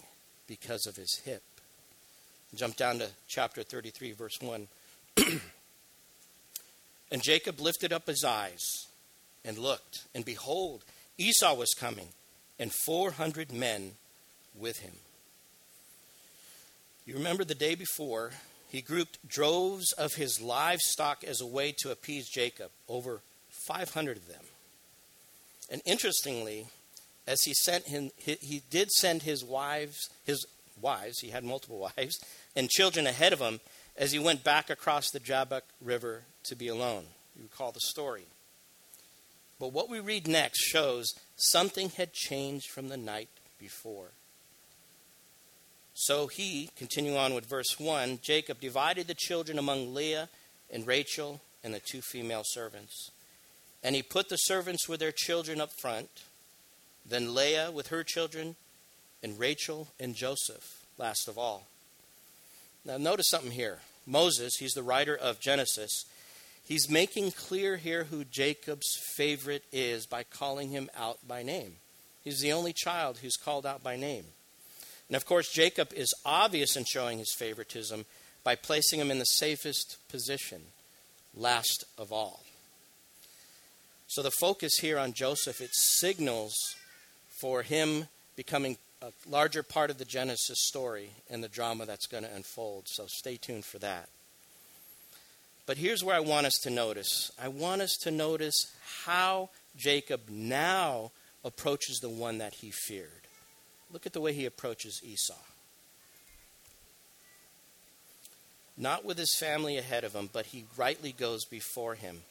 because 0.48 0.86
of 0.86 0.96
his 0.96 1.22
hip. 1.24 1.44
Jump 2.56 2.76
down 2.76 3.00
to 3.00 3.10
chapter 3.28 3.64
33, 3.64 4.14
verse 4.14 4.42
1. 4.42 4.68
and 7.12 7.22
Jacob 7.22 7.60
lifted 7.60 7.94
up 7.94 8.08
his 8.08 8.24
eyes 8.24 8.64
and 9.46 9.58
looked, 9.58 10.06
and 10.16 10.26
behold, 10.26 10.84
Esau 11.18 11.54
was 11.54 11.74
coming, 11.78 12.10
and 12.60 12.72
400 12.72 13.52
men 13.52 13.92
with 14.56 14.80
him. 14.80 14.94
You 17.06 17.16
remember 17.16 17.44
the 17.44 17.56
day 17.56 17.76
before, 17.76 18.32
he 18.70 18.82
grouped 18.82 19.28
droves 19.28 19.92
of 19.94 20.14
his 20.14 20.42
livestock 20.42 21.24
as 21.24 21.42
a 21.42 21.48
way 21.48 21.74
to 21.80 21.92
appease 21.92 22.30
Jacob, 22.30 22.72
over 22.88 23.22
500 23.68 24.18
of 24.18 24.28
them. 24.28 24.44
And 25.72 25.82
interestingly, 25.86 26.68
as 27.30 27.44
he 27.44 27.54
sent 27.54 27.86
him, 27.86 28.10
he, 28.16 28.38
he 28.42 28.64
did 28.72 28.90
send 28.90 29.22
his 29.22 29.46
wives, 29.46 30.10
his 30.26 30.48
wives, 30.82 31.20
he 31.20 31.30
had 31.30 31.44
multiple 31.44 31.78
wives, 31.98 32.20
and 32.56 32.70
children 32.70 33.06
ahead 33.06 33.32
of 33.32 33.40
him 33.40 33.60
as 33.96 34.12
he 34.12 34.18
went 34.18 34.44
back 34.44 34.72
across 34.72 35.12
the 35.12 35.20
Jabbok 35.20 35.62
River 35.80 36.24
to 36.46 36.56
be 36.56 36.68
alone. 36.68 37.04
You 37.36 37.44
recall 37.44 37.72
the 37.72 37.80
story. 37.82 38.26
But 39.60 39.74
what 39.74 39.90
we 39.90 40.00
read 40.00 40.28
next 40.28 40.60
shows 40.60 41.14
something 41.36 41.90
had 41.90 42.14
changed 42.14 42.72
from 42.72 42.88
the 42.88 42.98
night 42.98 43.30
before. 43.60 44.08
So 45.94 46.28
he, 46.28 46.72
continue 46.78 47.16
on 47.16 47.36
with 47.36 47.46
verse 47.46 47.78
1, 47.78 48.20
Jacob 48.24 48.60
divided 48.60 49.06
the 49.06 49.14
children 49.14 49.60
among 49.60 49.94
Leah 49.94 50.30
and 50.72 50.88
Rachel 50.88 51.42
and 51.64 51.76
the 51.76 51.82
two 51.82 52.02
female 52.02 52.44
servants. 52.44 53.12
And 53.84 53.96
he 53.96 54.02
put 54.02 54.30
the 54.30 54.38
servants 54.38 54.90
with 54.90 55.00
their 55.00 55.12
children 55.12 55.62
up 55.62 55.72
front, 55.80 56.10
then 57.10 57.34
Leah 57.34 57.72
with 57.72 57.88
her 57.88 58.04
children, 58.04 58.56
and 59.22 59.40
Rachel 59.40 59.90
and 60.00 60.16
Joseph 60.16 60.86
last 60.98 61.28
of 61.28 61.38
all. 61.38 61.68
Now, 62.86 62.98
notice 62.98 63.30
something 63.30 63.52
here. 63.52 63.80
Moses, 64.06 64.56
he's 64.60 64.74
the 64.74 64.84
writer 64.84 65.16
of 65.16 65.40
Genesis, 65.40 66.06
he's 66.66 66.90
making 66.90 67.32
clear 67.32 67.78
here 67.78 68.06
who 68.06 68.24
Jacob's 68.24 68.98
favorite 69.16 69.64
is 69.72 70.06
by 70.06 70.24
calling 70.24 70.70
him 70.70 70.90
out 70.98 71.20
by 71.28 71.44
name. 71.44 71.74
He's 72.24 72.42
the 72.42 72.54
only 72.54 72.74
child 72.74 73.20
who's 73.20 73.38
called 73.38 73.66
out 73.66 73.84
by 73.84 73.96
name. 73.96 74.26
And 75.08 75.16
of 75.16 75.26
course, 75.26 75.52
Jacob 75.52 75.92
is 75.94 76.14
obvious 76.26 76.76
in 76.76 76.86
showing 76.86 77.18
his 77.18 77.34
favoritism 77.34 78.06
by 78.44 78.56
placing 78.56 79.00
him 79.00 79.12
in 79.12 79.20
the 79.20 79.26
safest 79.26 79.98
position, 80.10 80.62
last 81.36 81.86
of 81.98 82.12
all. 82.12 82.44
So 84.08 84.24
the 84.24 84.32
focus 84.32 84.78
here 84.82 84.98
on 84.98 85.14
Joseph, 85.14 85.62
it 85.62 85.74
signals 85.74 86.56
for 87.40 87.64
him 87.64 88.08
becoming 88.36 88.78
a 89.02 89.12
larger 89.28 89.64
part 89.64 89.90
of 89.90 89.98
the 89.98 90.06
Genesis 90.06 90.68
story 90.68 91.12
and 91.30 91.44
the 91.44 91.48
drama 91.48 91.86
that's 91.86 92.08
going 92.08 92.24
to 92.24 92.36
unfold. 92.36 92.88
So 92.88 93.06
stay 93.08 93.38
tuned 93.38 93.66
for 93.66 93.80
that. 93.80 94.10
But 95.66 95.78
here's 95.78 96.04
where 96.04 96.16
I 96.16 96.20
want 96.20 96.48
us 96.48 96.58
to 96.64 96.70
notice 96.70 97.32
I 97.42 97.48
want 97.48 97.82
us 97.82 97.96
to 98.02 98.12
notice 98.12 98.74
how 99.06 99.50
Jacob 99.78 100.22
now 100.28 101.12
approaches 101.46 102.00
the 102.00 102.10
one 102.10 102.40
that 102.40 102.56
he 102.56 102.72
feared. 102.72 103.10
Look 103.92 104.06
at 104.06 104.14
the 104.14 104.22
way 104.22 104.34
he 104.34 104.46
approaches 104.46 105.02
Esau. 105.04 105.34
Not 108.78 109.04
with 109.04 109.18
his 109.18 109.36
family 109.36 109.78
ahead 109.78 110.04
of 110.04 110.14
him, 110.14 110.30
but 110.32 110.48
he 110.48 110.66
rightly 110.78 111.12
goes 111.12 111.46
before 111.46 111.96
him. 111.96 112.22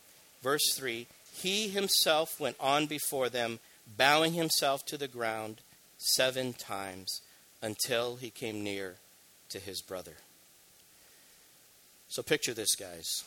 Verse 0.43 0.75
3 0.75 1.07
He 1.33 1.69
himself 1.69 2.41
went 2.41 2.57
on 2.59 2.87
before 2.87 3.29
them, 3.29 3.61
bowing 3.97 4.35
himself 4.35 4.85
to 4.87 4.97
the 4.97 5.09
ground 5.09 5.61
seven 5.97 6.53
times 6.53 7.21
until 7.63 8.17
he 8.17 8.31
came 8.31 8.63
near 8.63 8.97
to 9.49 9.59
his 9.59 9.81
brother. 9.81 10.15
So 12.09 12.23
picture 12.23 12.55
this, 12.55 12.75
guys. 12.75 13.25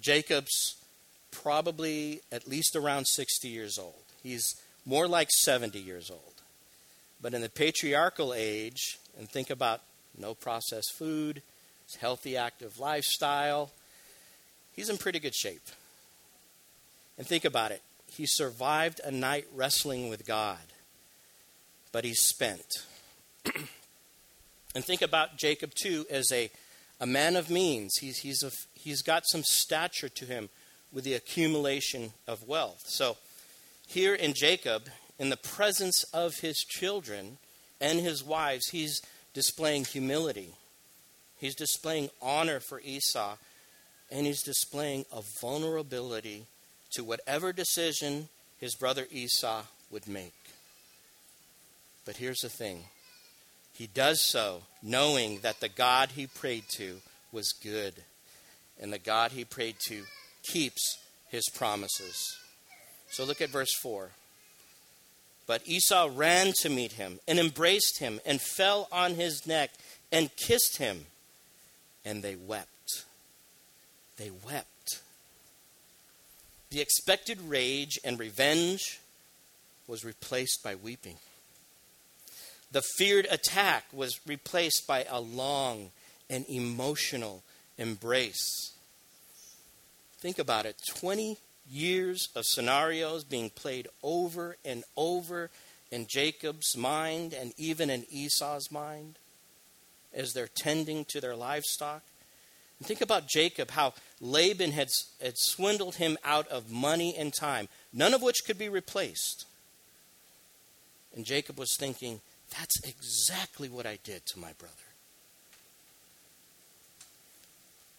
Jacob's 0.00 0.76
probably 1.30 2.20
at 2.30 2.48
least 2.48 2.76
around 2.76 3.06
60 3.06 3.48
years 3.48 3.78
old. 3.78 4.02
He's 4.22 4.54
more 4.86 5.08
like 5.08 5.30
70 5.30 5.78
years 5.78 6.10
old. 6.10 6.20
But 7.20 7.34
in 7.34 7.40
the 7.40 7.48
patriarchal 7.48 8.34
age, 8.34 8.98
and 9.18 9.28
think 9.28 9.50
about 9.50 9.80
no 10.16 10.34
processed 10.34 10.92
food, 10.92 11.42
healthy, 12.00 12.36
active 12.36 12.78
lifestyle, 12.78 13.70
he's 14.74 14.88
in 14.88 14.98
pretty 14.98 15.18
good 15.18 15.34
shape. 15.34 15.62
And 17.16 17.26
think 17.26 17.44
about 17.44 17.70
it. 17.70 17.82
He 18.16 18.26
survived 18.26 19.00
a 19.02 19.10
night 19.10 19.46
wrestling 19.52 20.08
with 20.08 20.24
God, 20.24 20.58
but 21.90 22.04
he's 22.04 22.20
spent. 22.20 22.84
and 24.74 24.84
think 24.84 25.02
about 25.02 25.36
Jacob, 25.36 25.74
too, 25.74 26.06
as 26.08 26.30
a, 26.32 26.50
a 27.00 27.06
man 27.06 27.34
of 27.34 27.50
means. 27.50 27.96
He's, 28.00 28.18
he's, 28.18 28.44
a, 28.44 28.52
he's 28.72 29.02
got 29.02 29.24
some 29.26 29.42
stature 29.42 30.08
to 30.08 30.24
him 30.26 30.48
with 30.92 31.02
the 31.02 31.14
accumulation 31.14 32.12
of 32.28 32.46
wealth. 32.46 32.84
So 32.86 33.16
here 33.84 34.14
in 34.14 34.32
Jacob, 34.32 34.84
in 35.18 35.30
the 35.30 35.36
presence 35.36 36.04
of 36.14 36.36
his 36.36 36.58
children 36.58 37.38
and 37.80 37.98
his 37.98 38.22
wives, 38.22 38.68
he's 38.68 39.02
displaying 39.32 39.84
humility. 39.84 40.54
He's 41.36 41.56
displaying 41.56 42.10
honor 42.22 42.60
for 42.60 42.80
Esau, 42.80 43.36
and 44.08 44.24
he's 44.24 44.44
displaying 44.44 45.04
a 45.12 45.22
vulnerability 45.40 46.46
to 46.94 47.04
whatever 47.04 47.52
decision 47.52 48.28
his 48.58 48.74
brother 48.74 49.06
Esau 49.10 49.62
would 49.90 50.08
make. 50.08 50.34
But 52.04 52.16
here's 52.16 52.40
the 52.40 52.48
thing 52.48 52.84
he 53.72 53.86
does 53.86 54.22
so 54.22 54.62
knowing 54.82 55.40
that 55.40 55.60
the 55.60 55.68
God 55.68 56.10
he 56.10 56.26
prayed 56.26 56.64
to 56.76 57.00
was 57.32 57.52
good, 57.52 57.94
and 58.80 58.92
the 58.92 58.98
God 58.98 59.32
he 59.32 59.44
prayed 59.44 59.76
to 59.88 60.04
keeps 60.44 60.98
his 61.28 61.48
promises. 61.54 62.38
So 63.10 63.24
look 63.24 63.40
at 63.40 63.50
verse 63.50 63.74
4. 63.82 64.10
But 65.46 65.62
Esau 65.66 66.10
ran 66.14 66.52
to 66.60 66.70
meet 66.70 66.92
him 66.92 67.20
and 67.28 67.38
embraced 67.38 67.98
him 67.98 68.20
and 68.24 68.40
fell 68.40 68.88
on 68.90 69.14
his 69.14 69.46
neck 69.46 69.70
and 70.10 70.34
kissed 70.36 70.78
him. 70.78 71.06
And 72.04 72.22
they 72.22 72.34
wept. 72.34 73.04
They 74.16 74.30
wept. 74.30 74.66
The 76.74 76.80
expected 76.80 77.40
rage 77.40 78.00
and 78.02 78.18
revenge 78.18 78.98
was 79.86 80.04
replaced 80.04 80.60
by 80.64 80.74
weeping. 80.74 81.18
The 82.72 82.82
feared 82.98 83.28
attack 83.30 83.84
was 83.92 84.18
replaced 84.26 84.84
by 84.84 85.06
a 85.08 85.20
long 85.20 85.92
and 86.28 86.44
emotional 86.48 87.44
embrace. 87.78 88.72
Think 90.18 90.40
about 90.40 90.66
it 90.66 90.74
20 90.96 91.38
years 91.70 92.28
of 92.34 92.44
scenarios 92.44 93.22
being 93.22 93.50
played 93.50 93.86
over 94.02 94.56
and 94.64 94.82
over 94.96 95.50
in 95.92 96.08
Jacob's 96.08 96.76
mind 96.76 97.34
and 97.34 97.52
even 97.56 97.88
in 97.88 98.04
Esau's 98.10 98.72
mind 98.72 99.20
as 100.12 100.32
they're 100.32 100.48
tending 100.48 101.04
to 101.04 101.20
their 101.20 101.36
livestock. 101.36 102.02
And 102.78 102.86
think 102.86 103.00
about 103.00 103.28
Jacob, 103.28 103.70
how 103.70 103.94
Laban 104.20 104.72
had, 104.72 104.88
had 105.22 105.38
swindled 105.38 105.96
him 105.96 106.18
out 106.24 106.48
of 106.48 106.70
money 106.70 107.14
and 107.16 107.32
time, 107.32 107.68
none 107.92 108.14
of 108.14 108.22
which 108.22 108.44
could 108.46 108.58
be 108.58 108.68
replaced. 108.68 109.46
And 111.14 111.24
Jacob 111.24 111.58
was 111.58 111.76
thinking, 111.76 112.20
that's 112.58 112.82
exactly 112.84 113.68
what 113.68 113.86
I 113.86 113.98
did 114.02 114.26
to 114.26 114.38
my 114.38 114.52
brother. 114.58 114.74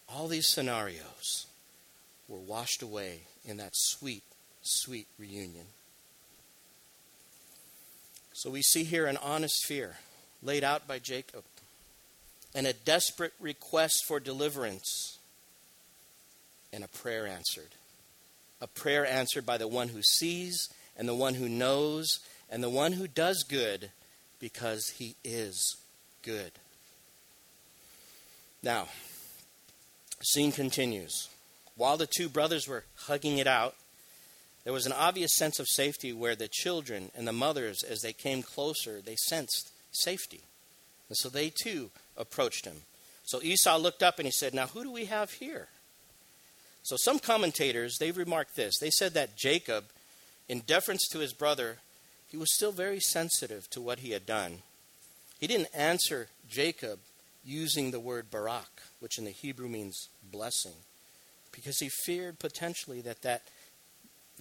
All 0.08 0.28
these 0.28 0.46
scenarios 0.46 1.46
were 2.28 2.38
washed 2.38 2.82
away 2.82 3.22
in 3.44 3.56
that 3.56 3.72
sweet, 3.74 4.22
sweet 4.62 5.06
reunion. 5.18 5.66
So 8.32 8.50
we 8.50 8.62
see 8.62 8.84
here 8.84 9.06
an 9.06 9.16
honest 9.16 9.64
fear 9.66 9.96
laid 10.42 10.62
out 10.62 10.86
by 10.86 10.98
Jacob 10.98 11.44
and 12.56 12.66
a 12.66 12.72
desperate 12.72 13.34
request 13.38 14.06
for 14.08 14.18
deliverance 14.18 15.18
and 16.72 16.82
a 16.82 16.88
prayer 16.88 17.26
answered. 17.26 17.74
A 18.62 18.66
prayer 18.66 19.06
answered 19.06 19.44
by 19.44 19.58
the 19.58 19.68
one 19.68 19.88
who 19.88 20.00
sees 20.02 20.70
and 20.96 21.06
the 21.06 21.14
one 21.14 21.34
who 21.34 21.50
knows 21.50 22.20
and 22.50 22.62
the 22.62 22.70
one 22.70 22.94
who 22.94 23.06
does 23.06 23.44
good 23.46 23.90
because 24.40 24.94
he 24.96 25.16
is 25.22 25.76
good. 26.22 26.52
Now, 28.62 28.88
scene 30.22 30.50
continues 30.50 31.28
while 31.76 31.98
the 31.98 32.08
two 32.08 32.30
brothers 32.30 32.66
were 32.66 32.84
hugging 33.00 33.36
it 33.36 33.46
out, 33.46 33.74
There 34.64 34.72
was 34.72 34.86
an 34.86 34.92
obvious 34.92 35.36
sense 35.36 35.60
of 35.60 35.68
safety 35.68 36.12
where 36.12 36.34
the 36.34 36.48
children 36.48 37.12
and 37.14 37.28
the 37.28 37.32
mothers, 37.32 37.84
as 37.84 38.00
they 38.00 38.14
came 38.14 38.42
closer, 38.42 39.00
they 39.00 39.14
sensed 39.28 39.70
safety. 39.92 40.40
And 41.08 41.16
so 41.18 41.28
they 41.28 41.50
too 41.50 41.90
approached 42.16 42.64
him. 42.64 42.82
So 43.24 43.42
Esau 43.42 43.76
looked 43.78 44.02
up 44.02 44.18
and 44.18 44.26
he 44.26 44.32
said, 44.32 44.54
Now 44.54 44.66
who 44.66 44.84
do 44.84 44.90
we 44.90 45.06
have 45.06 45.32
here? 45.32 45.68
So 46.82 46.96
some 46.96 47.18
commentators, 47.18 47.98
they've 47.98 48.16
remarked 48.16 48.54
this. 48.54 48.78
They 48.78 48.90
said 48.90 49.14
that 49.14 49.36
Jacob, 49.36 49.86
in 50.48 50.60
deference 50.60 51.08
to 51.08 51.18
his 51.18 51.32
brother, 51.32 51.78
he 52.28 52.36
was 52.36 52.54
still 52.54 52.70
very 52.70 53.00
sensitive 53.00 53.68
to 53.70 53.80
what 53.80 53.98
he 54.00 54.12
had 54.12 54.24
done. 54.24 54.58
He 55.40 55.46
didn't 55.48 55.74
answer 55.74 56.28
Jacob 56.48 57.00
using 57.44 57.90
the 57.90 58.00
word 58.00 58.30
barak, 58.30 58.82
which 59.00 59.18
in 59.18 59.24
the 59.24 59.30
Hebrew 59.30 59.68
means 59.68 60.08
blessing, 60.30 60.74
because 61.50 61.78
he 61.78 61.88
feared 61.88 62.38
potentially 62.38 63.00
that, 63.00 63.22
that 63.22 63.42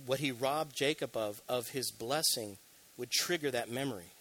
what 0.05 0.19
he 0.19 0.31
robbed 0.31 0.75
Jacob 0.75 1.17
of, 1.17 1.41
of 1.49 1.69
his 1.69 1.91
blessing, 1.91 2.57
would 2.97 3.11
trigger 3.11 3.51
that 3.51 3.71
memory. 3.71 4.11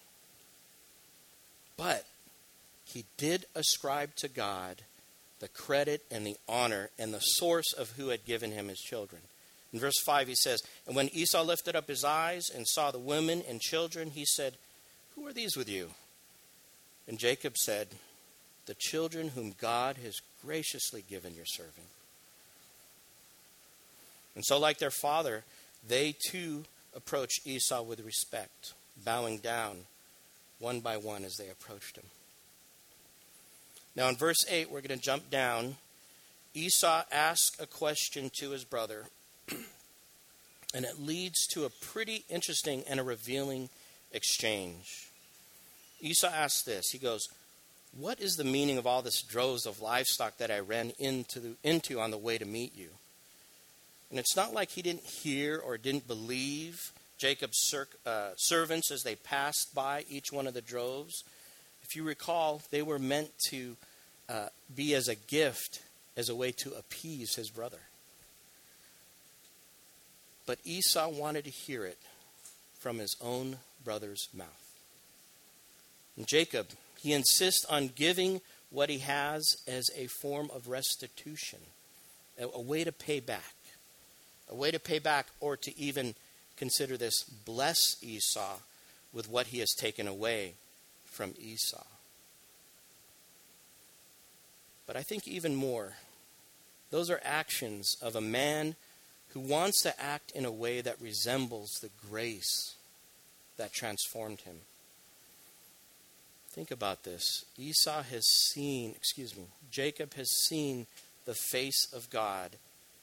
But 1.76 2.06
he 2.84 3.04
did 3.16 3.46
ascribe 3.54 4.14
to 4.16 4.28
God 4.28 4.82
the 5.40 5.48
credit 5.48 6.04
and 6.10 6.26
the 6.26 6.36
honor 6.48 6.90
and 6.98 7.12
the 7.12 7.20
source 7.20 7.72
of 7.72 7.92
who 7.92 8.08
had 8.08 8.24
given 8.24 8.52
him 8.52 8.68
his 8.68 8.78
children. 8.78 9.22
In 9.72 9.80
verse 9.80 10.00
5, 10.06 10.28
he 10.28 10.34
says, 10.36 10.62
And 10.86 10.94
when 10.94 11.08
Esau 11.12 11.42
lifted 11.42 11.74
up 11.74 11.88
his 11.88 12.04
eyes 12.04 12.48
and 12.54 12.66
saw 12.66 12.90
the 12.90 12.98
women 12.98 13.42
and 13.48 13.60
children, 13.60 14.10
he 14.10 14.24
said, 14.24 14.54
Who 15.14 15.26
are 15.26 15.32
these 15.32 15.56
with 15.56 15.68
you? 15.68 15.90
And 17.08 17.18
Jacob 17.18 17.56
said, 17.58 17.88
The 18.66 18.76
children 18.78 19.30
whom 19.30 19.54
God 19.60 19.96
has 19.96 20.14
graciously 20.44 21.02
given 21.02 21.34
your 21.34 21.44
servant. 21.44 21.88
And 24.36 24.44
so, 24.44 24.58
like 24.58 24.78
their 24.78 24.90
father, 24.90 25.44
they 25.86 26.14
too 26.30 26.64
approached 26.94 27.46
Esau 27.46 27.82
with 27.82 28.00
respect, 28.00 28.74
bowing 29.04 29.38
down 29.38 29.78
one 30.58 30.80
by 30.80 30.96
one 30.96 31.24
as 31.24 31.36
they 31.36 31.48
approached 31.48 31.96
him. 31.96 32.04
Now, 33.96 34.08
in 34.08 34.16
verse 34.16 34.44
8, 34.48 34.70
we're 34.70 34.80
going 34.80 34.98
to 34.98 35.04
jump 35.04 35.30
down. 35.30 35.76
Esau 36.52 37.02
asks 37.12 37.58
a 37.60 37.66
question 37.66 38.30
to 38.40 38.50
his 38.50 38.64
brother, 38.64 39.06
and 40.74 40.84
it 40.84 41.00
leads 41.00 41.46
to 41.48 41.64
a 41.64 41.70
pretty 41.70 42.24
interesting 42.28 42.82
and 42.88 42.98
a 42.98 43.04
revealing 43.04 43.68
exchange. 44.12 45.10
Esau 46.00 46.28
asks 46.28 46.62
this 46.62 46.90
He 46.90 46.98
goes, 46.98 47.28
What 47.96 48.20
is 48.20 48.34
the 48.34 48.44
meaning 48.44 48.78
of 48.78 48.86
all 48.86 49.02
this 49.02 49.22
droves 49.22 49.66
of 49.66 49.80
livestock 49.80 50.38
that 50.38 50.50
I 50.50 50.58
ran 50.58 50.92
into, 50.98 51.56
into 51.62 52.00
on 52.00 52.10
the 52.10 52.18
way 52.18 52.38
to 52.38 52.44
meet 52.44 52.76
you? 52.76 52.90
And 54.10 54.18
it's 54.18 54.36
not 54.36 54.52
like 54.52 54.70
he 54.70 54.82
didn't 54.82 55.04
hear 55.04 55.58
or 55.58 55.76
didn't 55.78 56.06
believe 56.06 56.92
Jacob's 57.18 57.74
uh, 58.06 58.30
servants 58.36 58.90
as 58.90 59.02
they 59.02 59.16
passed 59.16 59.74
by 59.74 60.04
each 60.08 60.30
one 60.30 60.46
of 60.46 60.54
the 60.54 60.60
droves. 60.60 61.24
If 61.84 61.94
you 61.94 62.02
recall, 62.02 62.62
they 62.70 62.82
were 62.82 62.98
meant 62.98 63.30
to 63.50 63.76
uh, 64.28 64.46
be 64.74 64.94
as 64.94 65.06
a 65.06 65.14
gift, 65.14 65.82
as 66.16 66.28
a 66.28 66.34
way 66.34 66.50
to 66.52 66.72
appease 66.72 67.34
his 67.34 67.50
brother. 67.50 67.80
But 70.46 70.58
Esau 70.64 71.10
wanted 71.10 71.44
to 71.44 71.50
hear 71.50 71.84
it 71.84 71.98
from 72.80 72.98
his 72.98 73.16
own 73.20 73.58
brother's 73.84 74.28
mouth. 74.34 74.48
And 76.16 76.26
Jacob, 76.26 76.68
he 77.00 77.12
insists 77.12 77.64
on 77.66 77.90
giving 77.94 78.40
what 78.70 78.88
he 78.88 78.98
has 78.98 79.44
as 79.66 79.84
a 79.96 80.06
form 80.06 80.50
of 80.54 80.68
restitution, 80.68 81.60
a, 82.38 82.46
a 82.46 82.60
way 82.60 82.84
to 82.84 82.92
pay 82.92 83.20
back, 83.20 83.54
a 84.48 84.54
way 84.54 84.70
to 84.70 84.78
pay 84.78 84.98
back, 84.98 85.26
or 85.40 85.56
to 85.56 85.78
even 85.78 86.14
consider 86.56 86.96
this 86.96 87.24
bless 87.24 88.02
Esau 88.02 88.56
with 89.12 89.28
what 89.28 89.48
he 89.48 89.58
has 89.58 89.72
taken 89.74 90.08
away 90.08 90.54
from 91.14 91.34
Esau. 91.38 91.84
But 94.86 94.96
I 94.96 95.02
think 95.02 95.26
even 95.26 95.54
more, 95.54 95.94
those 96.90 97.08
are 97.08 97.20
actions 97.24 97.96
of 98.02 98.16
a 98.16 98.20
man 98.20 98.74
who 99.30 99.40
wants 99.40 99.82
to 99.82 100.00
act 100.00 100.32
in 100.32 100.44
a 100.44 100.52
way 100.52 100.80
that 100.80 101.00
resembles 101.00 101.78
the 101.80 101.90
grace 102.10 102.74
that 103.56 103.72
transformed 103.72 104.40
him. 104.40 104.56
Think 106.50 106.70
about 106.70 107.04
this. 107.04 107.44
Esau 107.58 108.02
has 108.02 108.26
seen, 108.26 108.92
excuse 108.94 109.36
me, 109.36 109.46
Jacob 109.70 110.14
has 110.14 110.30
seen 110.30 110.86
the 111.24 111.34
face 111.34 111.92
of 111.92 112.10
God 112.10 112.50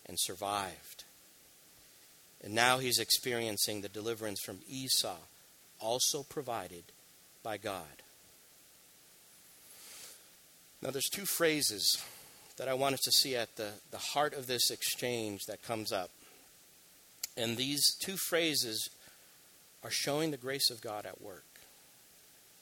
and 0.05 0.17
survived. 0.19 1.03
And 2.43 2.53
now 2.53 2.77
he's 2.77 2.99
experiencing 2.99 3.81
the 3.81 3.89
deliverance 3.89 4.41
from 4.41 4.59
Esau, 4.69 5.17
also 5.79 6.23
provided 6.23 6.83
by 7.43 7.57
God. 7.57 8.03
Now, 10.81 10.89
there's 10.89 11.09
two 11.09 11.25
phrases 11.25 12.03
that 12.57 12.67
I 12.67 12.73
want 12.73 12.93
us 12.93 13.01
to 13.01 13.11
see 13.11 13.35
at 13.35 13.55
the, 13.55 13.71
the 13.91 13.97
heart 13.97 14.33
of 14.33 14.47
this 14.47 14.71
exchange 14.71 15.45
that 15.47 15.63
comes 15.63 15.91
up. 15.91 16.09
And 17.37 17.55
these 17.55 17.95
two 17.95 18.17
phrases 18.17 18.89
are 19.83 19.91
showing 19.91 20.31
the 20.31 20.37
grace 20.37 20.69
of 20.69 20.81
God 20.81 21.05
at 21.05 21.21
work. 21.21 21.45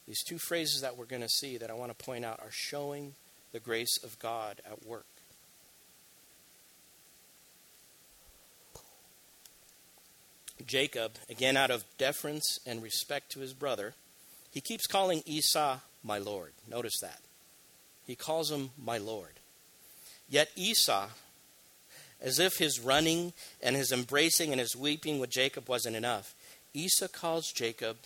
These 0.08 0.24
two 0.24 0.38
phrases 0.38 0.82
that 0.82 0.98
we're 0.98 1.06
going 1.06 1.22
to 1.22 1.30
see 1.30 1.58
that 1.58 1.70
I 1.70 1.74
want 1.74 1.98
to 1.98 2.06
point 2.06 2.26
out 2.26 2.40
are 2.40 2.52
showing 2.52 3.14
the 3.52 3.60
grace 3.60 3.98
of 4.04 4.18
God 4.20 4.62
at 4.66 4.86
work. 4.86 5.06
Jacob, 10.66 11.14
again 11.30 11.56
out 11.56 11.72
of 11.72 11.86
deference 11.98 12.60
and 12.66 12.84
respect 12.84 13.32
to 13.32 13.40
his 13.40 13.54
brother, 13.54 13.94
he 14.52 14.62
keeps 14.62 14.88
calling 14.88 15.24
Esau 15.26 15.80
my 16.04 16.18
Lord. 16.18 16.54
Notice 16.68 17.00
that. 17.02 17.22
He 18.10 18.16
calls 18.16 18.50
him 18.50 18.72
my 18.76 18.98
Lord. 18.98 19.34
Yet 20.28 20.50
Esau, 20.56 21.10
as 22.20 22.40
if 22.40 22.58
his 22.58 22.80
running 22.80 23.34
and 23.62 23.76
his 23.76 23.92
embracing 23.92 24.50
and 24.50 24.60
his 24.60 24.76
weeping 24.76 25.20
with 25.20 25.30
Jacob 25.30 25.70
wasn't 25.70 25.96
enough, 25.96 26.34
Esau 26.74 27.08
calls 27.08 27.52
Jacob, 27.52 27.98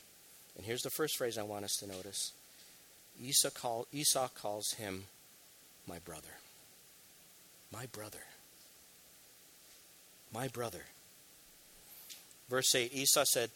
and 0.58 0.66
here's 0.66 0.82
the 0.82 0.90
first 0.90 1.16
phrase 1.16 1.38
I 1.38 1.44
want 1.44 1.64
us 1.64 1.78
to 1.80 1.88
notice 1.88 2.34
Esau, 3.18 3.50
call, 3.52 3.88
Esau 3.94 4.28
calls 4.28 4.74
him 4.74 5.06
my 5.88 6.00
brother. 6.00 6.36
My 7.72 7.86
brother. 7.86 8.26
My 10.34 10.50
brother. 10.50 10.84
Verse 12.50 12.76
8 12.76 12.94
Esau 12.94 13.24
said, 13.24 13.52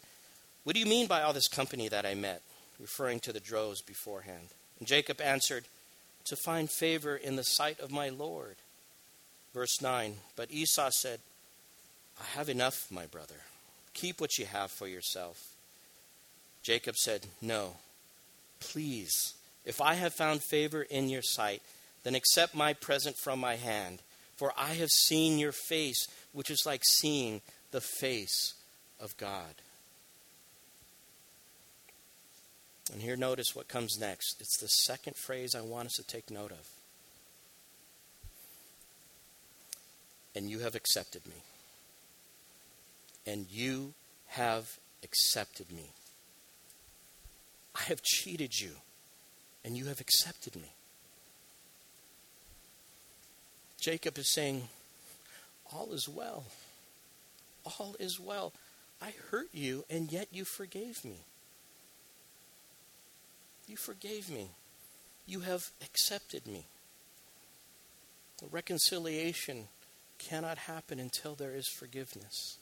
What 0.63 0.75
do 0.75 0.79
you 0.79 0.85
mean 0.85 1.07
by 1.07 1.23
all 1.23 1.33
this 1.33 1.49
company 1.49 1.89
that 1.89 2.05
I 2.05 2.15
met? 2.15 2.41
referring 2.79 3.19
to 3.19 3.33
the 3.33 3.39
droves 3.39 3.81
beforehand. 3.81 4.49
And 4.77 4.87
Jacob 4.87 5.19
answered, 5.19 5.65
to 6.27 6.35
find 6.35 6.69
favor 6.69 7.15
in 7.15 7.35
the 7.35 7.43
sight 7.43 7.79
of 7.79 7.91
my 7.91 8.09
Lord. 8.09 8.55
Verse 9.53 9.81
9 9.81 10.15
But 10.35 10.51
Esau 10.51 10.89
said, 10.91 11.19
I 12.19 12.37
have 12.37 12.49
enough, 12.49 12.87
my 12.89 13.05
brother. 13.05 13.41
Keep 13.93 14.21
what 14.21 14.37
you 14.37 14.45
have 14.45 14.71
for 14.71 14.87
yourself. 14.87 15.39
Jacob 16.63 16.95
said, 16.95 17.27
No, 17.41 17.75
please, 18.59 19.33
if 19.65 19.81
I 19.81 19.95
have 19.95 20.13
found 20.13 20.41
favor 20.43 20.81
in 20.83 21.09
your 21.09 21.21
sight, 21.21 21.61
then 22.03 22.15
accept 22.15 22.55
my 22.55 22.73
present 22.73 23.17
from 23.17 23.39
my 23.39 23.55
hand. 23.55 23.99
For 24.37 24.53
I 24.57 24.73
have 24.75 24.89
seen 24.89 25.39
your 25.39 25.51
face, 25.51 26.07
which 26.31 26.51
is 26.51 26.63
like 26.65 26.81
seeing 26.85 27.41
the 27.71 27.81
face 27.81 28.53
of 28.99 29.17
God. 29.17 29.55
And 32.91 33.01
here, 33.01 33.17
notice 33.17 33.55
what 33.55 33.67
comes 33.67 33.99
next. 33.99 34.39
It's 34.39 34.57
the 34.57 34.67
second 34.67 35.15
phrase 35.15 35.53
I 35.55 35.61
want 35.61 35.87
us 35.87 35.93
to 35.93 36.03
take 36.03 36.31
note 36.31 36.51
of. 36.51 36.69
And 40.35 40.49
you 40.49 40.59
have 40.59 40.75
accepted 40.75 41.25
me. 41.25 41.43
And 43.25 43.47
you 43.51 43.93
have 44.27 44.77
accepted 45.03 45.71
me. 45.71 45.91
I 47.75 47.83
have 47.83 48.01
cheated 48.01 48.59
you, 48.59 48.71
and 49.63 49.77
you 49.77 49.85
have 49.85 50.01
accepted 50.01 50.55
me. 50.55 50.73
Jacob 53.79 54.17
is 54.17 54.33
saying, 54.33 54.69
All 55.71 55.93
is 55.93 56.09
well. 56.09 56.45
All 57.65 57.95
is 57.99 58.19
well. 58.19 58.53
I 59.01 59.13
hurt 59.29 59.49
you, 59.53 59.85
and 59.89 60.11
yet 60.11 60.29
you 60.31 60.43
forgave 60.43 61.05
me. 61.05 61.19
You 63.67 63.75
forgave 63.75 64.29
me. 64.29 64.49
You 65.25 65.41
have 65.41 65.69
accepted 65.83 66.47
me. 66.47 66.65
The 68.39 68.47
reconciliation 68.47 69.67
cannot 70.19 70.57
happen 70.57 70.99
until 70.99 71.35
there 71.35 71.55
is 71.55 71.67
forgiveness. 71.67 72.57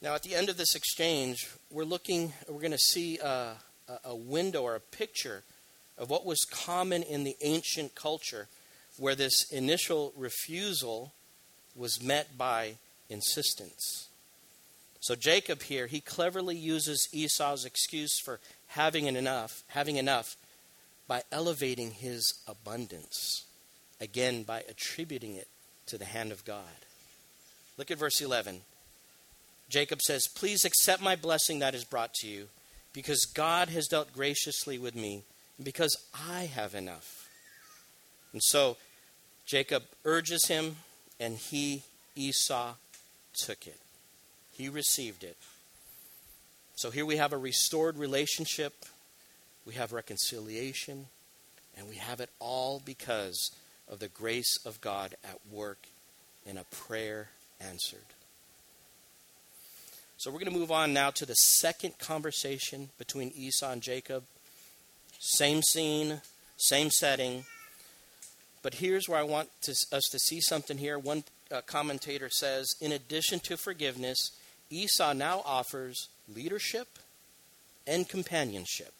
Now, 0.00 0.14
at 0.14 0.22
the 0.22 0.34
end 0.34 0.48
of 0.48 0.56
this 0.56 0.74
exchange, 0.74 1.48
we're 1.70 1.84
looking, 1.84 2.32
we're 2.48 2.60
going 2.60 2.72
to 2.72 2.78
see 2.78 3.18
a, 3.18 3.54
a 4.04 4.14
window 4.14 4.62
or 4.62 4.74
a 4.74 4.80
picture 4.80 5.42
of 5.96 6.10
what 6.10 6.26
was 6.26 6.44
common 6.50 7.02
in 7.02 7.24
the 7.24 7.36
ancient 7.40 7.94
culture 7.94 8.48
where 8.98 9.14
this 9.14 9.50
initial 9.50 10.12
refusal 10.16 11.12
was 11.76 12.02
met 12.02 12.36
by 12.36 12.74
insistence. 13.08 14.08
So 15.02 15.16
Jacob 15.16 15.62
here, 15.64 15.88
he 15.88 16.00
cleverly 16.00 16.56
uses 16.56 17.08
Esau's 17.12 17.64
excuse 17.64 18.20
for 18.20 18.38
having 18.68 19.06
enough, 19.06 19.64
having 19.66 19.96
enough 19.96 20.36
by 21.08 21.22
elevating 21.32 21.90
his 21.90 22.34
abundance. 22.46 23.44
Again, 24.00 24.44
by 24.44 24.60
attributing 24.68 25.34
it 25.34 25.48
to 25.86 25.98
the 25.98 26.04
hand 26.04 26.30
of 26.30 26.44
God. 26.44 26.86
Look 27.76 27.90
at 27.90 27.98
verse 27.98 28.20
11. 28.20 28.60
Jacob 29.68 30.00
says, 30.02 30.28
Please 30.28 30.64
accept 30.64 31.02
my 31.02 31.16
blessing 31.16 31.58
that 31.58 31.74
is 31.74 31.82
brought 31.82 32.14
to 32.14 32.28
you, 32.28 32.46
because 32.92 33.24
God 33.24 33.70
has 33.70 33.88
dealt 33.88 34.12
graciously 34.12 34.78
with 34.78 34.94
me, 34.94 35.24
and 35.56 35.64
because 35.64 35.96
I 36.28 36.42
have 36.44 36.76
enough. 36.76 37.28
And 38.32 38.40
so 38.40 38.76
Jacob 39.46 39.82
urges 40.04 40.46
him, 40.46 40.76
and 41.18 41.38
he, 41.38 41.82
Esau, 42.14 42.74
took 43.34 43.66
it. 43.66 43.81
He 44.52 44.68
received 44.68 45.24
it. 45.24 45.36
So 46.76 46.90
here 46.90 47.06
we 47.06 47.16
have 47.16 47.32
a 47.32 47.38
restored 47.38 47.96
relationship, 47.96 48.72
we 49.66 49.74
have 49.74 49.92
reconciliation, 49.92 51.06
and 51.76 51.88
we 51.88 51.96
have 51.96 52.20
it 52.20 52.30
all 52.38 52.82
because 52.84 53.50
of 53.88 53.98
the 53.98 54.08
grace 54.08 54.58
of 54.64 54.80
God 54.80 55.14
at 55.24 55.38
work 55.50 55.86
in 56.46 56.56
a 56.56 56.64
prayer 56.64 57.28
answered. 57.60 58.04
So 60.16 60.30
we're 60.30 60.38
going 60.38 60.52
to 60.52 60.58
move 60.58 60.70
on 60.70 60.92
now 60.92 61.10
to 61.10 61.26
the 61.26 61.34
second 61.34 61.98
conversation 61.98 62.90
between 62.96 63.32
Esau 63.34 63.72
and 63.72 63.82
Jacob. 63.82 64.24
Same 65.18 65.62
scene, 65.62 66.20
same 66.56 66.90
setting. 66.90 67.44
But 68.62 68.74
here's 68.74 69.08
where 69.08 69.18
I 69.18 69.24
want 69.24 69.48
to, 69.62 69.72
us 69.92 70.08
to 70.10 70.18
see 70.18 70.40
something 70.40 70.78
here. 70.78 70.98
One 70.98 71.24
uh, 71.50 71.62
commentator 71.62 72.28
says 72.30 72.72
in 72.80 72.92
addition 72.92 73.40
to 73.40 73.56
forgiveness, 73.56 74.30
Esau 74.72 75.12
now 75.12 75.42
offers 75.44 76.08
leadership 76.34 76.88
and 77.86 78.08
companionship. 78.08 78.94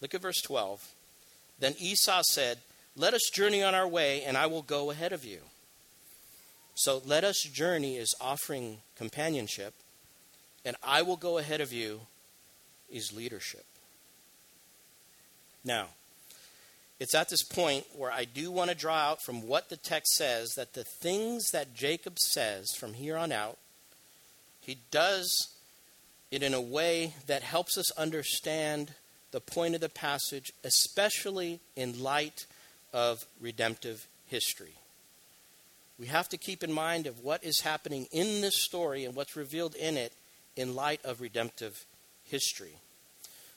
Look 0.00 0.14
at 0.14 0.20
verse 0.20 0.40
12. 0.42 0.94
Then 1.58 1.74
Esau 1.78 2.22
said, 2.30 2.58
Let 2.96 3.14
us 3.14 3.30
journey 3.32 3.62
on 3.62 3.74
our 3.74 3.88
way, 3.88 4.22
and 4.22 4.36
I 4.36 4.46
will 4.46 4.62
go 4.62 4.90
ahead 4.90 5.12
of 5.12 5.24
you. 5.24 5.40
So, 6.74 7.02
let 7.04 7.24
us 7.24 7.42
journey 7.42 7.96
is 7.96 8.14
offering 8.20 8.78
companionship, 8.96 9.74
and 10.64 10.76
I 10.82 11.02
will 11.02 11.16
go 11.16 11.38
ahead 11.38 11.60
of 11.60 11.72
you 11.72 12.02
is 12.90 13.12
leadership. 13.14 13.64
Now, 15.64 15.88
it's 16.98 17.14
at 17.14 17.28
this 17.28 17.42
point 17.42 17.84
where 17.96 18.12
I 18.12 18.24
do 18.24 18.50
want 18.50 18.70
to 18.70 18.76
draw 18.76 18.96
out 18.96 19.22
from 19.22 19.46
what 19.46 19.68
the 19.68 19.76
text 19.76 20.12
says 20.16 20.50
that 20.56 20.74
the 20.74 20.84
things 20.84 21.50
that 21.52 21.74
Jacob 21.74 22.18
says 22.18 22.72
from 22.78 22.94
here 22.94 23.16
on 23.16 23.32
out, 23.32 23.58
he 24.60 24.78
does 24.90 25.48
it 26.30 26.42
in 26.42 26.54
a 26.54 26.60
way 26.60 27.14
that 27.26 27.42
helps 27.42 27.76
us 27.76 27.90
understand 27.92 28.92
the 29.32 29.40
point 29.40 29.74
of 29.74 29.80
the 29.80 29.88
passage, 29.88 30.52
especially 30.64 31.60
in 31.76 32.02
light 32.02 32.46
of 32.92 33.24
redemptive 33.40 34.06
history. 34.26 34.74
We 35.98 36.06
have 36.06 36.28
to 36.30 36.38
keep 36.38 36.64
in 36.64 36.72
mind 36.72 37.06
of 37.06 37.22
what 37.22 37.44
is 37.44 37.60
happening 37.60 38.06
in 38.10 38.40
this 38.40 38.62
story 38.62 39.04
and 39.04 39.14
what's 39.14 39.36
revealed 39.36 39.74
in 39.74 39.96
it 39.96 40.12
in 40.56 40.74
light 40.74 41.04
of 41.04 41.20
redemptive 41.20 41.84
history. 42.24 42.76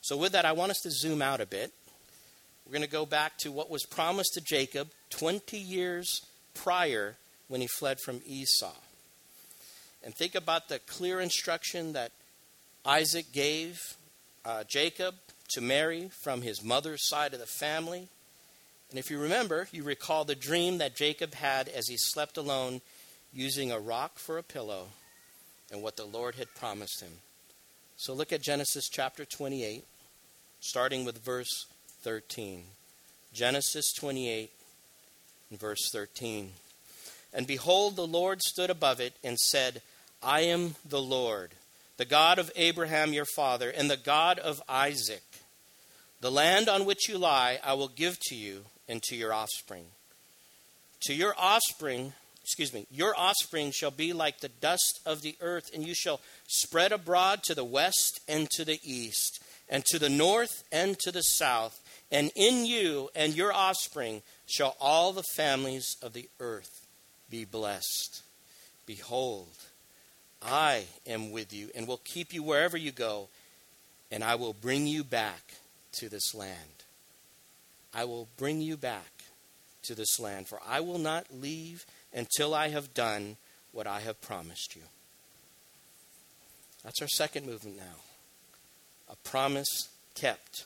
So, 0.01 0.17
with 0.17 0.33
that, 0.33 0.45
I 0.45 0.51
want 0.51 0.71
us 0.71 0.81
to 0.81 0.91
zoom 0.91 1.21
out 1.21 1.39
a 1.39 1.45
bit. 1.45 1.71
We're 2.65 2.73
going 2.73 2.83
to 2.83 2.89
go 2.89 3.05
back 3.05 3.37
to 3.39 3.51
what 3.51 3.69
was 3.69 3.85
promised 3.85 4.33
to 4.33 4.41
Jacob 4.41 4.89
20 5.09 5.57
years 5.57 6.21
prior 6.53 7.15
when 7.47 7.61
he 7.61 7.67
fled 7.67 7.99
from 7.99 8.21
Esau. 8.25 8.73
And 10.03 10.13
think 10.13 10.35
about 10.35 10.67
the 10.69 10.79
clear 10.79 11.19
instruction 11.19 11.93
that 11.93 12.11
Isaac 12.85 13.31
gave 13.31 13.79
uh, 14.43 14.63
Jacob 14.65 15.15
to 15.49 15.61
marry 15.61 16.09
from 16.23 16.41
his 16.41 16.63
mother's 16.63 17.07
side 17.07 17.33
of 17.33 17.39
the 17.39 17.45
family. 17.45 18.07
And 18.89 18.99
if 18.99 19.09
you 19.09 19.19
remember, 19.19 19.67
you 19.71 19.83
recall 19.83 20.25
the 20.25 20.35
dream 20.35 20.77
that 20.79 20.95
Jacob 20.95 21.35
had 21.35 21.69
as 21.69 21.87
he 21.87 21.95
slept 21.97 22.37
alone 22.37 22.81
using 23.33 23.71
a 23.71 23.79
rock 23.79 24.19
for 24.19 24.37
a 24.37 24.43
pillow 24.43 24.87
and 25.71 25.81
what 25.81 25.95
the 25.95 26.05
Lord 26.05 26.35
had 26.35 26.53
promised 26.53 27.01
him. 27.01 27.13
So 27.95 28.13
look 28.13 28.33
at 28.33 28.41
Genesis 28.41 28.89
chapter 28.89 29.25
28, 29.25 29.85
starting 30.59 31.05
with 31.05 31.23
verse 31.23 31.65
13. 32.01 32.63
Genesis 33.33 33.93
28 33.93 34.51
and 35.49 35.59
verse 35.59 35.89
13. 35.91 36.51
And 37.33 37.47
behold, 37.47 37.95
the 37.95 38.05
Lord 38.05 38.41
stood 38.41 38.69
above 38.69 38.99
it 38.99 39.13
and 39.23 39.39
said, 39.39 39.81
I 40.23 40.41
am 40.41 40.75
the 40.87 41.01
Lord, 41.01 41.51
the 41.97 42.05
God 42.05 42.39
of 42.39 42.51
Abraham 42.55 43.13
your 43.13 43.25
father, 43.25 43.69
and 43.69 43.89
the 43.89 43.97
God 43.97 44.39
of 44.39 44.61
Isaac. 44.67 45.23
The 46.21 46.31
land 46.31 46.69
on 46.69 46.85
which 46.85 47.09
you 47.09 47.17
lie 47.17 47.59
I 47.63 47.73
will 47.73 47.89
give 47.89 48.17
to 48.27 48.35
you 48.35 48.63
and 48.87 49.01
to 49.03 49.15
your 49.15 49.33
offspring. 49.33 49.85
To 51.03 51.13
your 51.13 51.35
offspring, 51.37 52.13
excuse 52.41 52.73
me, 52.73 52.87
your 52.89 53.13
offspring 53.17 53.71
shall 53.71 53.91
be 53.91 54.13
like 54.13 54.39
the 54.39 54.49
dust 54.49 55.01
of 55.05 55.21
the 55.21 55.35
earth, 55.41 55.69
and 55.73 55.85
you 55.85 55.93
shall 55.93 56.21
spread 56.47 56.91
abroad 56.91 57.43
to 57.43 57.55
the 57.55 57.65
west 57.65 58.21
and 58.27 58.49
to 58.51 58.63
the 58.63 58.79
east, 58.83 59.43
and 59.69 59.83
to 59.85 59.99
the 59.99 60.09
north 60.09 60.63
and 60.71 60.97
to 60.99 61.11
the 61.11 61.21
south 61.21 61.79
and 62.13 62.31
in 62.35 62.65
you 62.65 63.09
and 63.15 63.35
your 63.35 63.51
offspring 63.51 64.21
shall 64.45 64.77
all 64.79 65.11
the 65.11 65.23
families 65.35 65.97
of 66.01 66.13
the 66.13 66.29
earth 66.39 66.85
be 67.29 67.43
blessed. 67.43 68.21
Behold, 68.85 69.49
I 70.45 70.85
am 71.07 71.31
with 71.31 71.53
you 71.53 71.69
and 71.75 71.87
will 71.87 72.01
keep 72.03 72.33
you 72.33 72.43
wherever 72.43 72.77
you 72.77 72.91
go, 72.91 73.29
and 74.11 74.23
I 74.23 74.35
will 74.35 74.53
bring 74.53 74.87
you 74.87 75.03
back 75.03 75.55
to 75.93 76.09
this 76.09 76.33
land. 76.35 76.83
I 77.93 78.05
will 78.05 78.27
bring 78.37 78.61
you 78.61 78.75
back 78.75 79.11
to 79.83 79.95
this 79.95 80.19
land, 80.19 80.47
for 80.47 80.59
I 80.67 80.79
will 80.79 80.97
not 80.97 81.27
leave 81.33 81.85
until 82.13 82.53
I 82.53 82.69
have 82.69 82.93
done 82.93 83.37
what 83.71 83.87
I 83.87 84.01
have 84.01 84.21
promised 84.21 84.75
you. 84.75 84.81
That's 86.83 87.01
our 87.01 87.07
second 87.07 87.45
movement 87.45 87.77
now. 87.77 88.01
A 89.09 89.15
promise 89.27 89.89
kept. 90.15 90.65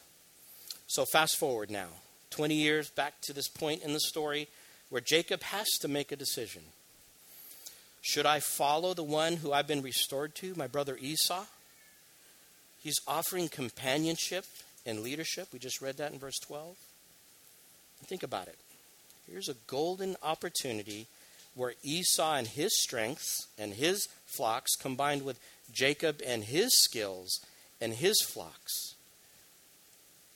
So, 0.88 1.06
fast 1.06 1.38
forward 1.38 1.70
now, 1.70 1.90
20 2.32 2.56
years 2.56 2.90
back 2.90 3.16
to 3.24 3.34
this 3.34 3.48
point 3.48 3.84
in 3.84 3.94
the 3.94 4.00
story 4.00 4.48
where 4.90 5.02
Jacob 5.02 5.44
has 5.44 5.68
to 5.82 5.88
make 5.88 6.12
a 6.12 6.16
decision. 6.16 6.63
Should 8.08 8.26
I 8.26 8.39
follow 8.39 8.93
the 8.93 9.04
one 9.04 9.38
who 9.38 9.52
I've 9.52 9.67
been 9.67 9.82
restored 9.82 10.36
to, 10.36 10.54
my 10.56 10.67
brother 10.67 10.98
Esau? 11.00 11.46
He's 12.80 13.02
offering 13.08 13.50
companionship 13.50 14.46
and 14.86 15.02
leadership. 15.02 15.50
We 15.52 15.60
just 15.60 15.82
read 15.82 15.98
that 15.98 16.13
in 16.13 16.20
verse 16.20 16.39
12. 16.39 16.76
Think 18.06 18.24
about 18.24 18.48
it. 18.48 18.58
Here's 19.30 19.50
a 19.50 19.56
golden 19.67 20.15
opportunity 20.24 21.08
where 21.56 21.74
Esau 21.84 22.36
and 22.36 22.48
his 22.48 22.72
strengths 22.82 23.48
and 23.58 23.74
his 23.74 24.08
flocks 24.26 24.76
combined 24.76 25.24
with 25.24 25.39
Jacob 25.74 26.22
and 26.26 26.46
his 26.46 26.80
skills 26.80 27.41
and 27.82 27.93
his 27.93 28.22
flocks 28.22 28.96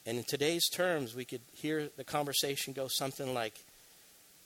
and 0.06 0.18
in 0.18 0.24
today's 0.24 0.68
terms, 0.68 1.14
we 1.14 1.26
could 1.26 1.42
hear 1.54 1.90
the 1.96 2.04
conversation 2.04 2.74
go 2.74 2.88
something 2.88 3.34
like 3.34 3.54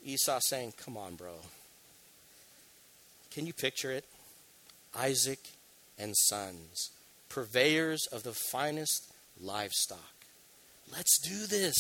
Esau 0.04 0.40
saying, 0.42 0.74
Come 0.78 0.98
on, 0.98 1.16
bro. 1.16 1.34
Can 3.36 3.46
you 3.46 3.52
picture 3.52 3.92
it? 3.92 4.06
Isaac 4.98 5.40
and 6.00 6.16
sons, 6.16 6.92
purveyors 7.28 8.08
of 8.14 8.24
the 8.24 8.32
finest 8.32 9.12
livestock. 9.38 10.00
Let's 10.90 11.20
do 11.20 11.46
this. 11.46 11.76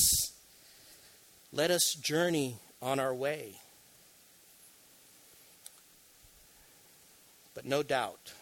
Let 1.53 1.71
us 1.71 1.95
journey 2.03 2.57
on 2.81 2.99
our 2.99 3.15
way. 3.15 3.55
But 7.53 7.63
no 7.63 7.83
doubt, 7.83 8.33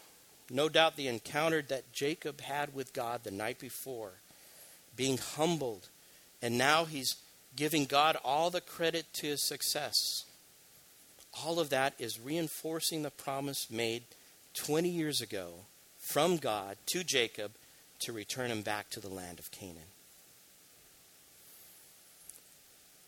no 0.50 0.68
doubt 0.68 0.96
the 0.96 1.06
encounter 1.06 1.62
that 1.68 1.92
Jacob 1.92 2.40
had 2.40 2.74
with 2.74 2.92
God 2.92 3.22
the 3.22 3.30
night 3.30 3.60
before 3.60 4.14
being 4.96 5.18
humbled, 5.18 5.88
and 6.42 6.58
now 6.58 6.84
he's 6.84 7.14
giving 7.54 7.84
God 7.84 8.16
all 8.24 8.50
the 8.50 8.60
credit 8.60 9.06
to 9.12 9.28
his 9.28 9.46
success. 9.46 10.24
All 11.42 11.58
of 11.58 11.70
that 11.70 11.94
is 11.98 12.20
reinforcing 12.20 13.02
the 13.02 13.10
promise 13.10 13.70
made 13.70 14.04
20 14.54 14.88
years 14.88 15.20
ago 15.20 15.52
from 15.98 16.36
God 16.36 16.76
to 16.86 17.02
Jacob 17.02 17.52
to 18.00 18.12
return 18.12 18.50
him 18.50 18.62
back 18.62 18.90
to 18.90 19.00
the 19.00 19.08
land 19.08 19.38
of 19.38 19.50
Canaan. 19.50 19.82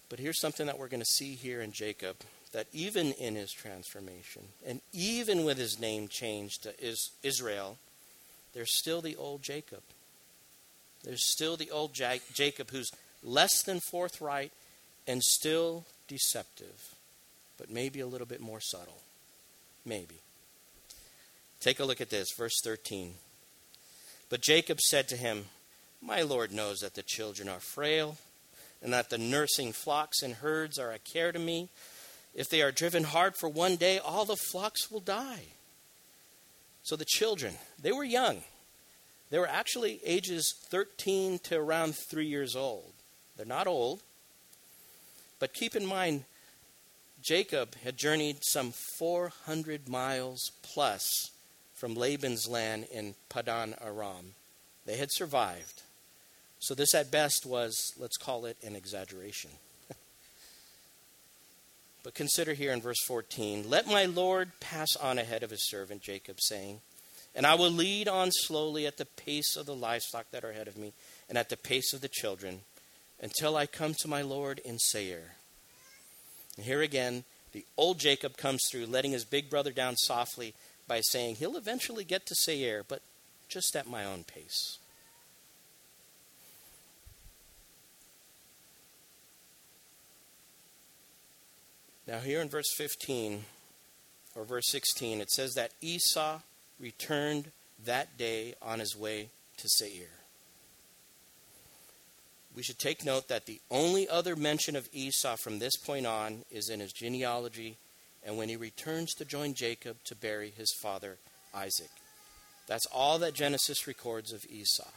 But 0.09 0.19
here's 0.19 0.41
something 0.41 0.67
that 0.67 0.79
we're 0.79 0.89
going 0.89 1.01
to 1.01 1.07
see 1.07 1.35
here 1.35 1.61
in 1.61 1.73
Jacob 1.73 2.17
that 2.53 2.69
even 2.73 3.13
in 3.13 3.35
his 3.35 3.53
transformation, 3.53 4.43
and 4.67 4.81
even 4.93 5.45
with 5.45 5.59
his 5.59 5.79
name 5.79 6.09
changed 6.09 6.63
to 6.63 6.73
Israel, 7.23 7.77
there's 8.55 8.77
still 8.77 9.03
the 9.03 9.17
old 9.17 9.43
Jacob. 9.43 9.83
There's 11.05 11.31
still 11.31 11.57
the 11.57 11.71
old 11.71 11.93
Jacob 11.93 12.71
who's 12.71 12.91
less 13.23 13.63
than 13.63 13.81
forthright 13.81 14.53
and 15.07 15.23
still 15.23 15.85
deceptive, 16.09 16.95
but 17.59 17.71
maybe 17.71 18.01
a 18.01 18.07
little 18.07 18.27
bit 18.27 18.41
more 18.41 18.61
subtle. 18.61 19.01
Maybe. 19.85 20.21
Take 21.61 21.81
a 21.81 21.85
look 21.85 22.01
at 22.01 22.11
this, 22.11 22.29
verse 22.37 22.61
13. 22.63 23.15
But 24.29 24.43
Jacob 24.43 24.81
said 24.81 25.09
to 25.09 25.17
him, 25.17 25.47
My 26.03 26.23
Lord 26.23 26.53
knows 26.53 26.81
that 26.81 26.95
the 26.95 27.03
children 27.03 27.49
are 27.49 27.61
frail, 27.61 28.19
and 28.83 28.93
that 28.93 29.11
the 29.11 29.19
nursing 29.19 29.73
flocks 29.73 30.23
and 30.23 30.35
herds 30.35 30.79
are 30.79 30.93
a 30.93 30.99
care 30.99 31.33
to 31.33 31.39
me. 31.39 31.69
If 32.35 32.49
they 32.51 32.61
are 32.61 32.73
driven 32.73 33.05
hard 33.05 33.35
for 33.41 33.49
one 33.49 33.77
day, 33.77 33.99
all 33.99 34.25
the 34.25 34.37
flocks 34.37 34.91
will 34.91 35.01
die. 35.01 35.45
So 36.83 36.95
the 36.95 37.07
children, 37.07 37.55
they 37.81 37.93
were 37.93 38.05
young. 38.05 38.43
They 39.31 39.39
were 39.39 39.49
actually 39.49 40.01
ages 40.05 40.55
13 40.71 41.41
to 41.45 41.57
around 41.57 41.97
3 41.97 42.27
years 42.27 42.55
old. 42.55 42.93
They're 43.37 43.47
not 43.47 43.67
old. 43.67 44.03
But 45.41 45.55
keep 45.55 45.75
in 45.75 45.85
mind, 45.85 46.25
Jacob 47.23 47.75
had 47.83 47.97
journeyed 47.97 48.39
some 48.43 48.73
400 48.73 49.89
miles 49.89 50.51
plus 50.63 51.31
from 51.75 51.95
Laban's 51.95 52.49
land 52.49 52.87
in 52.93 53.15
Padan 53.29 53.75
Aram. 53.85 54.35
They 54.85 54.97
had 54.97 55.11
survived. 55.13 55.83
So, 56.59 56.75
this 56.75 56.95
at 56.95 57.11
best 57.11 57.45
was, 57.45 57.93
let's 57.99 58.17
call 58.17 58.47
it, 58.47 58.57
an 58.65 58.77
exaggeration. 58.77 59.51
but 62.03 62.15
consider 62.15 62.55
here 62.55 62.73
in 62.73 62.81
verse 62.81 63.03
14 63.07 63.69
Let 63.69 63.87
my 63.87 64.05
Lord 64.05 64.53
pass 64.61 64.97
on 64.97 65.19
ahead 65.19 65.43
of 65.43 65.51
his 65.51 65.69
servant 65.69 66.03
Jacob, 66.03 66.37
saying, 66.41 66.81
And 67.35 67.47
I 67.47 67.55
will 67.55 67.71
lead 67.71 68.09
on 68.09 68.31
slowly 68.33 68.87
at 68.87 68.97
the 68.97 69.05
pace 69.05 69.57
of 69.57 69.67
the 69.67 69.75
livestock 69.75 70.31
that 70.31 70.45
are 70.45 70.51
ahead 70.51 70.69
of 70.69 70.77
me, 70.77 70.93
and 71.29 71.37
at 71.37 71.51
the 71.51 71.57
pace 71.57 71.93
of 71.93 72.01
the 72.01 72.09
children, 72.09 72.61
until 73.21 73.57
I 73.57 73.67
come 73.67 73.95
to 74.01 74.09
my 74.09 74.23
Lord 74.23 74.61
in 74.65 74.79
Seir. 74.79 75.33
And 76.57 76.67
here 76.67 76.83
again, 76.83 77.25
the 77.53 77.65
old 77.77 77.99
Jacob 77.99 78.37
comes 78.37 78.63
through, 78.71 78.87
letting 78.87 79.13
his 79.13 79.25
big 79.25 79.51
brother 79.51 79.73
down 79.73 79.97
softly 79.97 80.55
by 80.89 81.01
saying 81.01 81.37
he'll 81.37 81.57
eventually 81.57 82.05
get 82.05 82.27
to 82.27 82.35
Seir, 82.35 82.85
but 82.87 83.03
just 83.49 83.77
at 83.77 83.89
my 83.89 84.05
own 84.05 84.25
pace. 84.25 84.79
Now, 92.07 92.21
here 92.21 92.41
in 92.41 92.49
verse 92.49 92.73
15 92.77 93.45
or 94.37 94.45
verse 94.45 94.71
16, 94.71 95.21
it 95.21 95.31
says 95.31 95.55
that 95.55 95.73
Esau 95.81 96.41
returned 96.79 97.51
that 97.85 98.17
day 98.17 98.55
on 98.63 98.79
his 98.79 98.97
way 98.97 99.31
to 99.57 99.69
Seir. 99.69 100.11
We 102.57 102.63
should 102.63 102.79
take 102.79 103.05
note 103.05 103.29
that 103.29 103.45
the 103.45 103.61
only 103.71 104.09
other 104.09 104.35
mention 104.35 104.77
of 104.77 104.89
Esau 104.91 105.37
from 105.37 105.59
this 105.59 105.77
point 105.77 106.07
on 106.07 106.45
is 106.51 106.71
in 106.71 106.81
his 106.81 106.93
genealogy 106.93 107.77
and 108.25 108.39
when 108.39 108.49
he 108.49 108.57
returns 108.57 109.13
to 109.15 109.27
join 109.27 109.53
Jacob 109.53 109.99
to 110.07 110.17
bury 110.17 110.51
his 110.51 110.73
father 110.83 111.19
Isaac. 111.55 111.91
That's 112.67 112.87
all 112.87 113.19
that 113.19 113.35
Genesis 113.35 113.87
records 113.87 114.33
of 114.33 114.47
Esau. 114.51 114.89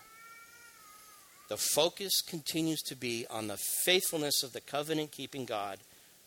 The 1.50 1.58
focus 1.58 2.22
continues 2.22 2.82
to 2.84 2.96
be 2.96 3.26
on 3.30 3.48
the 3.48 3.58
faithfulness 3.84 4.42
of 4.42 4.54
the 4.54 4.62
covenant 4.62 5.12
keeping 5.12 5.46
God 5.46 5.80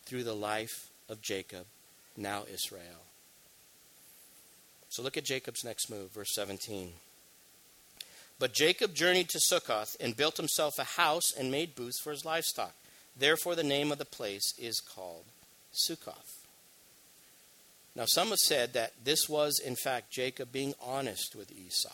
through 0.05 0.23
the 0.23 0.35
life 0.35 0.89
of 1.09 1.21
Jacob, 1.21 1.65
now 2.15 2.43
Israel. 2.51 3.03
So 4.89 5.01
look 5.01 5.17
at 5.17 5.25
Jacob's 5.25 5.63
next 5.63 5.89
move, 5.89 6.11
verse 6.11 6.33
17. 6.35 6.91
But 8.39 8.53
Jacob 8.53 8.93
journeyed 8.93 9.29
to 9.29 9.39
Succoth 9.39 9.95
and 9.99 10.17
built 10.17 10.37
himself 10.37 10.77
a 10.77 10.83
house 10.83 11.31
and 11.37 11.51
made 11.51 11.75
booths 11.75 11.99
for 12.01 12.11
his 12.11 12.25
livestock. 12.25 12.73
Therefore, 13.15 13.55
the 13.55 13.63
name 13.63 13.91
of 13.91 13.99
the 13.99 14.05
place 14.05 14.53
is 14.57 14.79
called 14.79 15.25
Succoth. 15.71 16.43
Now, 17.95 18.05
some 18.05 18.29
have 18.29 18.39
said 18.39 18.73
that 18.73 18.93
this 19.03 19.29
was, 19.29 19.59
in 19.59 19.75
fact, 19.75 20.11
Jacob 20.11 20.51
being 20.51 20.73
honest 20.81 21.35
with 21.35 21.51
Esau. 21.51 21.93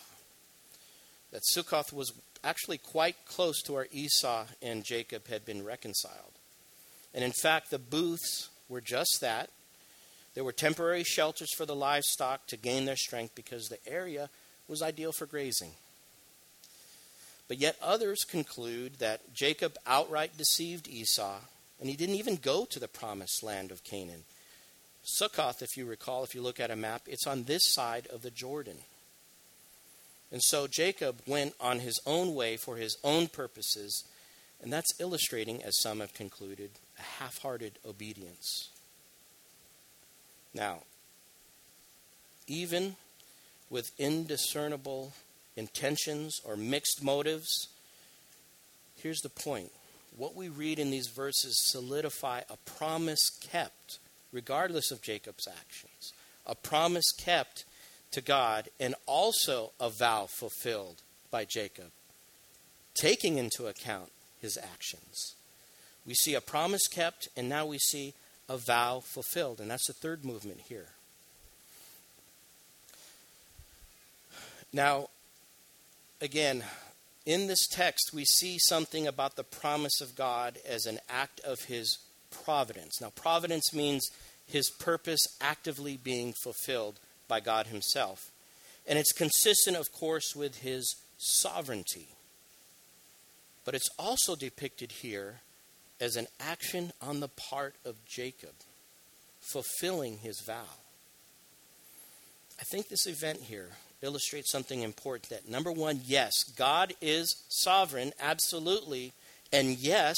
That 1.31 1.43
Sukkoth 1.43 1.91
was 1.91 2.13
actually 2.43 2.77
quite 2.77 3.25
close 3.25 3.61
to 3.63 3.73
where 3.73 3.87
Esau 3.91 4.45
and 4.61 4.85
Jacob 4.85 5.27
had 5.27 5.45
been 5.45 5.63
reconciled. 5.63 6.33
And 7.13 7.23
in 7.23 7.33
fact, 7.33 7.69
the 7.69 7.79
booths 7.79 8.49
were 8.69 8.81
just 8.81 9.19
that. 9.21 9.49
There 10.35 10.43
were 10.43 10.53
temporary 10.53 11.03
shelters 11.03 11.53
for 11.53 11.65
the 11.65 11.75
livestock 11.75 12.47
to 12.47 12.57
gain 12.57 12.85
their 12.85 12.95
strength 12.95 13.35
because 13.35 13.67
the 13.67 13.85
area 13.85 14.29
was 14.67 14.81
ideal 14.81 15.11
for 15.11 15.25
grazing. 15.25 15.71
But 17.49 17.57
yet 17.57 17.75
others 17.81 18.23
conclude 18.23 18.99
that 18.99 19.33
Jacob 19.33 19.75
outright 19.85 20.37
deceived 20.37 20.87
Esau, 20.87 21.39
and 21.81 21.89
he 21.89 21.97
didn't 21.97 22.15
even 22.15 22.35
go 22.37 22.63
to 22.65 22.79
the 22.79 22.87
promised 22.87 23.43
land 23.43 23.71
of 23.71 23.83
Canaan. 23.83 24.23
Sukkoth, 25.19 25.63
if 25.63 25.75
you 25.75 25.85
recall, 25.85 26.23
if 26.23 26.35
you 26.35 26.43
look 26.43 26.59
at 26.59 26.69
a 26.69 26.75
map, 26.75 27.01
it's 27.07 27.25
on 27.25 27.43
this 27.43 27.63
side 27.65 28.07
of 28.13 28.21
the 28.21 28.29
Jordan. 28.29 28.77
And 30.31 30.43
so 30.43 30.67
Jacob 30.67 31.21
went 31.25 31.55
on 31.59 31.79
his 31.79 31.99
own 32.05 32.35
way 32.35 32.55
for 32.55 32.77
his 32.77 32.97
own 33.03 33.27
purposes, 33.27 34.03
and 34.61 34.71
that's 34.71 34.99
illustrating, 34.99 35.63
as 35.63 35.79
some 35.79 36.01
have 36.01 36.13
concluded, 36.13 36.69
a 36.99 37.01
half 37.01 37.39
hearted 37.39 37.79
obedience. 37.83 38.69
Now, 40.53 40.83
even 42.45 42.95
with 43.71 43.91
indiscernible 43.97 45.13
intentions 45.55 46.39
or 46.45 46.55
mixed 46.55 47.03
motives, 47.03 47.67
here's 48.97 49.21
the 49.21 49.29
point. 49.29 49.71
What 50.15 50.35
we 50.35 50.49
read 50.49 50.79
in 50.79 50.91
these 50.91 51.07
verses 51.07 51.55
solidify 51.71 52.41
a 52.49 52.57
promise 52.65 53.29
kept 53.29 53.99
regardless 54.31 54.91
of 54.91 55.01
Jacob's 55.01 55.47
actions. 55.47 56.13
A 56.45 56.55
promise 56.55 57.11
kept 57.11 57.65
to 58.11 58.21
God 58.21 58.69
and 58.79 58.95
also 59.05 59.71
a 59.79 59.89
vow 59.89 60.25
fulfilled 60.25 61.01
by 61.31 61.45
Jacob, 61.45 61.91
taking 62.95 63.37
into 63.37 63.67
account 63.67 64.11
his 64.41 64.57
actions. 64.57 65.35
We 66.05 66.13
see 66.15 66.33
a 66.33 66.41
promise 66.41 66.87
kept, 66.87 67.27
and 67.37 67.47
now 67.47 67.65
we 67.65 67.77
see 67.77 68.13
a 68.47 68.57
vow 68.57 68.99
fulfilled. 68.99 69.59
And 69.59 69.69
that's 69.69 69.87
the 69.87 69.93
third 69.93 70.25
movement 70.25 70.61
here. 70.67 70.87
Now, 74.73 75.09
again, 76.21 76.63
in 77.25 77.47
this 77.47 77.67
text, 77.67 78.11
we 78.13 78.25
see 78.25 78.57
something 78.59 79.07
about 79.07 79.35
the 79.35 79.43
promise 79.43 80.01
of 80.01 80.15
God 80.15 80.57
as 80.67 80.85
an 80.85 80.99
act 81.09 81.39
of 81.41 81.61
his 81.61 81.99
providence. 82.43 83.01
Now, 83.01 83.09
providence 83.09 83.73
means 83.73 84.09
his 84.47 84.69
purpose 84.69 85.21
actively 85.39 85.97
being 85.97 86.33
fulfilled 86.43 86.99
by 87.27 87.39
God 87.39 87.67
himself. 87.67 88.31
And 88.87 88.97
it's 88.97 89.11
consistent, 89.11 89.77
of 89.77 89.91
course, 89.91 90.35
with 90.35 90.59
his 90.59 90.95
sovereignty. 91.17 92.07
But 93.65 93.75
it's 93.75 93.89
also 93.99 94.35
depicted 94.35 94.91
here 94.91 95.41
as 96.01 96.15
an 96.15 96.27
action 96.39 96.91
on 97.01 97.19
the 97.19 97.27
part 97.27 97.75
of 97.85 98.03
Jacob, 98.05 98.53
fulfilling 99.39 100.17
his 100.17 100.41
vow. 100.41 100.77
I 102.59 102.63
think 102.63 102.87
this 102.87 103.05
event 103.05 103.41
here 103.41 103.69
illustrates 104.01 104.51
something 104.51 104.81
important 104.81 105.29
that 105.29 105.49
number 105.49 105.71
one, 105.71 106.01
yes, 106.05 106.43
God 106.43 106.93
is 107.01 107.43
sovereign, 107.49 108.13
absolutely. 108.19 109.13
And 109.51 109.77
yes, 109.77 110.17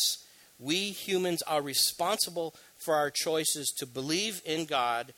we 0.60 0.92
humans 0.92 1.42
are 1.44 1.62
responsible 1.62 2.54
for 2.78 2.96
our 2.96 3.10
choices 3.10 3.70
to 3.78 3.86
believe 3.86 4.42
in 4.46 4.66
God 4.66 5.14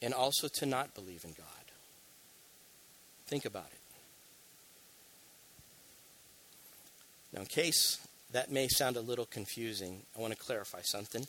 and 0.00 0.14
also 0.14 0.48
to 0.48 0.66
not 0.66 0.94
believe 0.94 1.24
in 1.24 1.32
God. 1.32 1.46
Think 3.26 3.44
about 3.44 3.66
it. 3.70 3.78
Now, 7.32 7.40
in 7.40 7.46
case 7.46 7.98
that 8.32 8.50
may 8.50 8.68
sound 8.68 8.96
a 8.96 9.00
little 9.00 9.26
confusing, 9.26 10.02
I 10.16 10.20
want 10.20 10.32
to 10.32 10.38
clarify 10.38 10.80
something. 10.82 11.26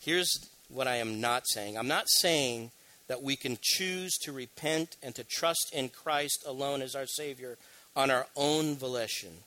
Here's 0.00 0.48
what 0.68 0.86
I 0.86 0.96
am 0.96 1.20
not 1.20 1.46
saying 1.46 1.76
I'm 1.76 1.88
not 1.88 2.08
saying 2.08 2.70
that 3.08 3.22
we 3.22 3.36
can 3.36 3.58
choose 3.60 4.12
to 4.18 4.32
repent 4.32 4.96
and 5.02 5.14
to 5.14 5.24
trust 5.24 5.70
in 5.72 5.88
Christ 5.88 6.44
alone 6.46 6.82
as 6.82 6.94
our 6.94 7.06
Savior 7.06 7.56
on 7.94 8.10
our 8.10 8.26
own 8.36 8.76
volition 8.76 9.38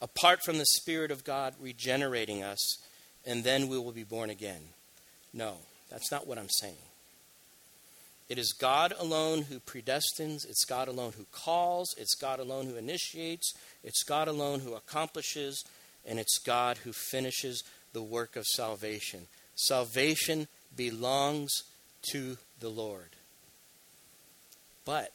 apart 0.00 0.42
from 0.44 0.58
the 0.58 0.66
Spirit 0.66 1.10
of 1.10 1.24
God 1.24 1.54
regenerating 1.60 2.42
us, 2.42 2.78
and 3.26 3.44
then 3.44 3.68
we 3.68 3.78
will 3.78 3.92
be 3.92 4.04
born 4.04 4.30
again. 4.30 4.60
No, 5.32 5.56
that's 5.90 6.10
not 6.10 6.26
what 6.26 6.38
I'm 6.38 6.48
saying. 6.48 6.74
It 8.28 8.38
is 8.38 8.52
God 8.52 8.94
alone 8.98 9.42
who 9.42 9.58
predestines, 9.58 10.48
it's 10.48 10.64
God 10.64 10.88
alone 10.88 11.12
who 11.16 11.26
calls, 11.32 11.94
it's 11.98 12.14
God 12.14 12.38
alone 12.38 12.66
who 12.66 12.76
initiates, 12.76 13.52
it's 13.82 14.04
God 14.04 14.28
alone 14.28 14.60
who 14.60 14.74
accomplishes, 14.74 15.64
and 16.06 16.18
it's 16.18 16.38
God 16.38 16.78
who 16.78 16.92
finishes 16.92 17.64
the 17.92 18.02
work 18.02 18.36
of 18.36 18.46
salvation. 18.46 19.26
Salvation 19.56 20.46
belongs 20.76 21.64
to 22.10 22.38
the 22.60 22.68
Lord. 22.68 23.10
But 24.84 25.12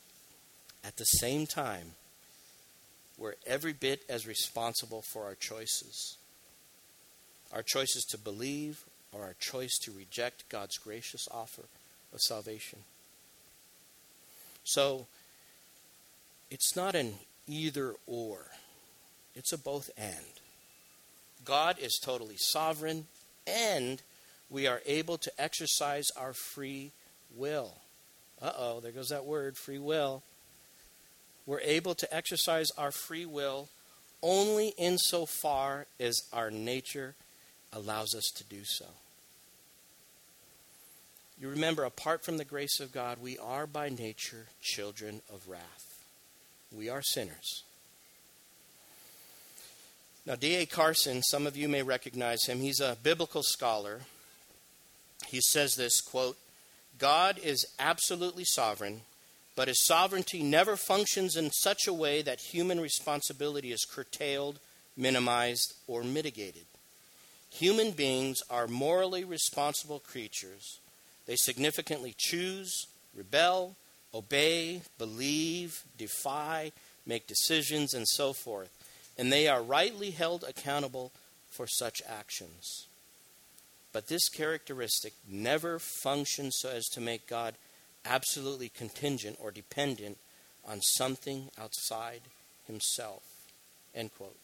at 0.83 0.97
the 0.97 1.05
same 1.05 1.47
time, 1.47 1.91
we're 3.17 3.35
every 3.45 3.73
bit 3.73 4.03
as 4.09 4.27
responsible 4.27 5.01
for 5.01 5.23
our 5.23 5.35
choices. 5.35 6.17
Our 7.53 7.63
choices 7.63 8.03
to 8.05 8.17
believe 8.17 8.83
or 9.11 9.23
our 9.23 9.35
choice 9.39 9.77
to 9.83 9.91
reject 9.91 10.49
God's 10.49 10.77
gracious 10.77 11.27
offer 11.31 11.63
of 12.13 12.21
salvation. 12.21 12.79
So 14.63 15.07
it's 16.51 16.75
not 16.75 16.95
an 16.95 17.15
either 17.47 17.93
or, 18.05 18.47
it's 19.35 19.53
a 19.53 19.57
both 19.57 19.89
and. 19.97 20.25
God 21.43 21.77
is 21.79 21.99
totally 22.03 22.37
sovereign, 22.37 23.05
and 23.45 24.01
we 24.49 24.67
are 24.67 24.81
able 24.85 25.17
to 25.17 25.31
exercise 25.41 26.07
our 26.15 26.33
free 26.33 26.91
will. 27.35 27.75
Uh 28.41 28.51
oh, 28.57 28.79
there 28.79 28.91
goes 28.91 29.09
that 29.09 29.25
word, 29.25 29.57
free 29.57 29.79
will. 29.79 30.23
We're 31.45 31.61
able 31.61 31.95
to 31.95 32.15
exercise 32.15 32.67
our 32.77 32.91
free 32.91 33.25
will 33.25 33.69
only 34.21 34.69
insofar 34.77 35.85
as 35.99 36.23
our 36.33 36.49
nature 36.49 37.13
allows 37.71 38.15
us 38.15 38.31
to 38.35 38.43
do 38.43 38.63
so. 38.63 38.85
You 41.39 41.49
remember, 41.49 41.83
apart 41.83 42.23
from 42.23 42.37
the 42.37 42.45
grace 42.45 42.79
of 42.79 42.91
God, 42.91 43.19
we 43.21 43.37
are 43.37 43.67
by 43.67 43.89
nature 43.89 44.47
children 44.61 45.21
of 45.31 45.47
wrath. 45.47 45.99
We 46.71 46.89
are 46.89 47.01
sinners. 47.01 47.63
Now, 50.25 50.35
D.A. 50.35 50.65
Carson, 50.65 51.21
some 51.21 51.45
of 51.45 51.55
you 51.55 51.69
may 51.69 51.83
recognize 51.83 52.45
him. 52.45 52.59
He's 52.59 52.79
a 52.79 52.97
biblical 53.03 53.43
scholar. 53.43 54.01
He 55.27 55.41
says 55.41 55.75
this 55.75 56.01
quote, 56.01 56.37
God 56.97 57.37
is 57.43 57.65
absolutely 57.79 58.45
sovereign, 58.45 59.01
but 59.55 59.67
his 59.67 59.85
sovereignty 59.85 60.43
never 60.43 60.75
functions 60.75 61.35
in 61.35 61.51
such 61.51 61.87
a 61.87 61.93
way 61.93 62.21
that 62.21 62.39
human 62.39 62.79
responsibility 62.79 63.71
is 63.71 63.85
curtailed, 63.85 64.59
minimized, 64.95 65.73
or 65.87 66.03
mitigated. 66.03 66.65
Human 67.49 67.91
beings 67.91 68.41
are 68.49 68.67
morally 68.67 69.23
responsible 69.23 69.99
creatures 69.99 70.79
they 71.25 71.35
significantly 71.35 72.13
choose, 72.17 72.87
rebel, 73.15 73.75
obey, 74.13 74.81
believe, 74.97 75.83
defy, 75.97 76.71
make 77.05 77.27
decisions, 77.27 77.93
and 77.93 78.07
so 78.07 78.33
forth. 78.33 78.69
And 79.17 79.31
they 79.31 79.47
are 79.47 79.63
rightly 79.63 80.11
held 80.11 80.43
accountable 80.43 81.11
for 81.49 81.67
such 81.67 82.01
actions. 82.07 82.87
But 83.95 84.07
this 84.07 84.27
characteristic 84.27 85.13
never 85.25 85.79
functions 85.79 86.57
so 86.59 86.69
as 86.69 86.89
to 86.89 86.99
make 86.99 87.27
God 87.27 87.55
absolutely 88.03 88.67
contingent 88.67 89.37
or 89.39 89.51
dependent 89.51 90.17
on 90.67 90.81
something 90.81 91.49
outside 91.57 92.19
himself. 92.67 93.23
End 93.95 94.13
quote. 94.17 94.35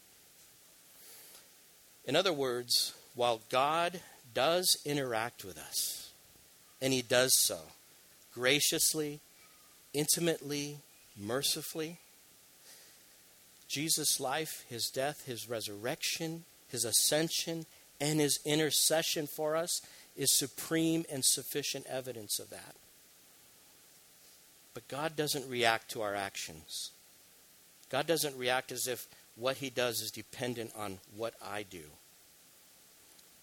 In 2.06 2.16
other 2.16 2.32
words, 2.32 2.94
while 3.14 3.42
God 3.50 4.00
does 4.34 4.78
interact 4.86 5.44
with 5.44 5.58
us, 5.58 6.12
and 6.82 6.94
he 6.94 7.02
does 7.02 7.38
so 7.38 7.60
graciously, 8.34 9.20
intimately, 9.94 10.78
mercifully. 11.20 11.98
Jesus' 13.68 14.18
life, 14.18 14.64
his 14.70 14.90
death, 14.94 15.26
his 15.26 15.50
resurrection, 15.50 16.46
his 16.70 16.86
ascension, 16.86 17.66
and 18.02 18.20
his 18.20 18.40
intercession 18.44 19.28
for 19.28 19.56
us 19.56 19.80
is 20.18 20.38
supreme 20.38 21.06
and 21.10 21.24
sufficient 21.24 21.86
evidence 21.86 22.40
of 22.40 22.50
that. 22.50 22.76
But 24.74 24.88
God 24.88 25.16
doesn't 25.16 25.48
react 25.48 25.92
to 25.92 26.02
our 26.02 26.16
actions. 26.16 26.92
God 27.90 28.08
doesn't 28.08 28.38
react 28.38 28.72
as 28.72 28.88
if 28.88 29.06
what 29.36 29.58
he 29.58 29.70
does 29.70 30.02
is 30.02 30.12
dependent 30.12 30.72
on 30.76 31.00
what 31.16 31.36
I 31.42 31.64
do. 31.64 31.84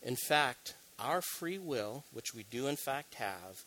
In 0.02 0.16
fact, 0.16 0.74
our 0.98 1.22
free 1.22 1.58
will, 1.58 2.04
which 2.12 2.34
we 2.34 2.44
do 2.50 2.66
in 2.66 2.76
fact 2.76 3.14
have, 3.14 3.62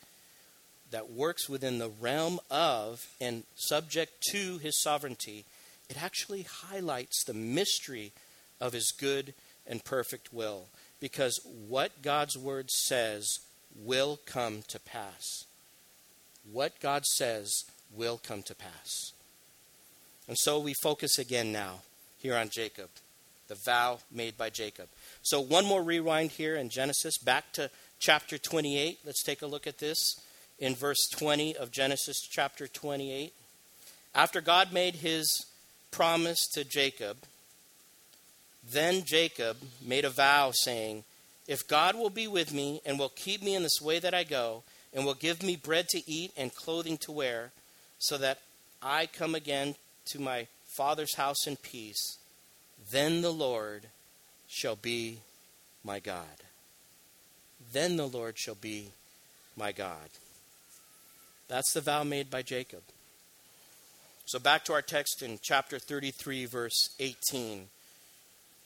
that 0.92 1.12
works 1.12 1.48
within 1.48 1.80
the 1.80 1.92
realm 2.02 2.40
of 2.50 3.08
and 3.22 3.44
subject 3.56 4.22
to 4.32 4.58
his 4.58 4.82
sovereignty, 4.82 5.46
it 5.90 6.02
actually 6.02 6.44
highlights 6.44 7.24
the 7.24 7.34
mystery 7.34 8.12
of 8.60 8.74
his 8.74 8.92
good 8.92 9.34
and 9.68 9.84
perfect 9.84 10.34
will. 10.34 10.66
Because 11.02 11.42
what 11.68 12.02
God's 12.02 12.38
word 12.38 12.72
says 12.72 13.40
will 13.76 14.20
come 14.26 14.62
to 14.70 14.80
pass. 14.80 15.46
What 16.50 16.80
God 16.80 17.06
says 17.06 17.66
will 17.94 18.18
come 18.18 18.44
to 18.44 18.56
pass. 18.56 19.12
And 20.28 20.38
so 20.38 20.60
we 20.60 20.74
focus 20.82 21.20
again 21.20 21.52
now 21.52 21.80
here 22.20 22.38
on 22.38 22.50
Jacob, 22.50 22.90
the 23.48 23.56
vow 23.56 24.00
made 24.12 24.38
by 24.38 24.50
Jacob. 24.50 24.88
So, 25.24 25.42
one 25.42 25.66
more 25.66 25.84
rewind 25.84 26.32
here 26.32 26.56
in 26.56 26.70
Genesis, 26.70 27.18
back 27.18 27.52
to 27.54 27.70
chapter 28.00 28.38
28. 28.38 29.00
Let's 29.06 29.24
take 29.24 29.42
a 29.42 29.48
look 29.48 29.68
at 29.68 29.80
this 29.80 30.22
in 30.60 30.76
verse 30.76 31.10
20 31.10 31.56
of 31.58 31.72
Genesis 31.72 32.22
chapter 32.22 32.68
28. 32.68 33.34
After 34.14 34.40
God 34.40 34.72
made 34.72 34.96
his 34.96 35.46
promise 35.90 36.48
to 36.54 36.64
Jacob, 36.64 37.18
then 38.70 39.04
Jacob 39.04 39.58
made 39.84 40.06
a 40.06 40.10
vow, 40.10 40.52
saying, 40.52 41.04
If 41.48 41.68
God 41.68 41.96
will 41.96 42.10
be 42.10 42.28
with 42.28 42.54
me 42.54 42.82
and 42.86 43.00
will 43.00 43.10
keep 43.10 43.42
me 43.42 43.56
in 43.56 43.64
this 43.64 43.82
way 43.82 44.00
that 44.00 44.14
I 44.14 44.24
go, 44.24 44.64
and 44.94 45.06
will 45.06 45.14
give 45.14 45.42
me 45.42 45.56
bread 45.56 45.88
to 45.90 46.10
eat 46.10 46.32
and 46.36 46.54
clothing 46.54 46.98
to 47.00 47.12
wear, 47.12 47.52
so 47.98 48.18
that 48.18 48.40
I 48.82 49.06
come 49.06 49.36
again 49.36 49.76
to 50.06 50.20
my 50.20 50.48
father's 50.68 51.16
house 51.16 51.48
in 51.48 51.56
peace, 51.56 52.18
then 52.92 53.22
the 53.22 53.32
Lord 53.32 53.86
shall 54.48 54.76
be 54.76 55.20
my 55.84 56.00
God. 56.00 56.26
Then 57.72 57.96
the 57.96 58.08
Lord 58.08 58.38
shall 58.38 58.56
be 58.56 58.90
my 59.56 59.72
God. 59.72 60.10
That's 61.48 61.74
the 61.74 61.82
vow 61.82 62.04
made 62.04 62.30
by 62.30 62.42
Jacob. 62.42 62.82
So 64.26 64.40
back 64.40 64.64
to 64.66 64.74
our 64.74 64.82
text 64.82 65.22
in 65.22 65.40
chapter 65.42 65.78
33, 65.78 66.46
verse 66.46 66.90
18. 67.00 67.68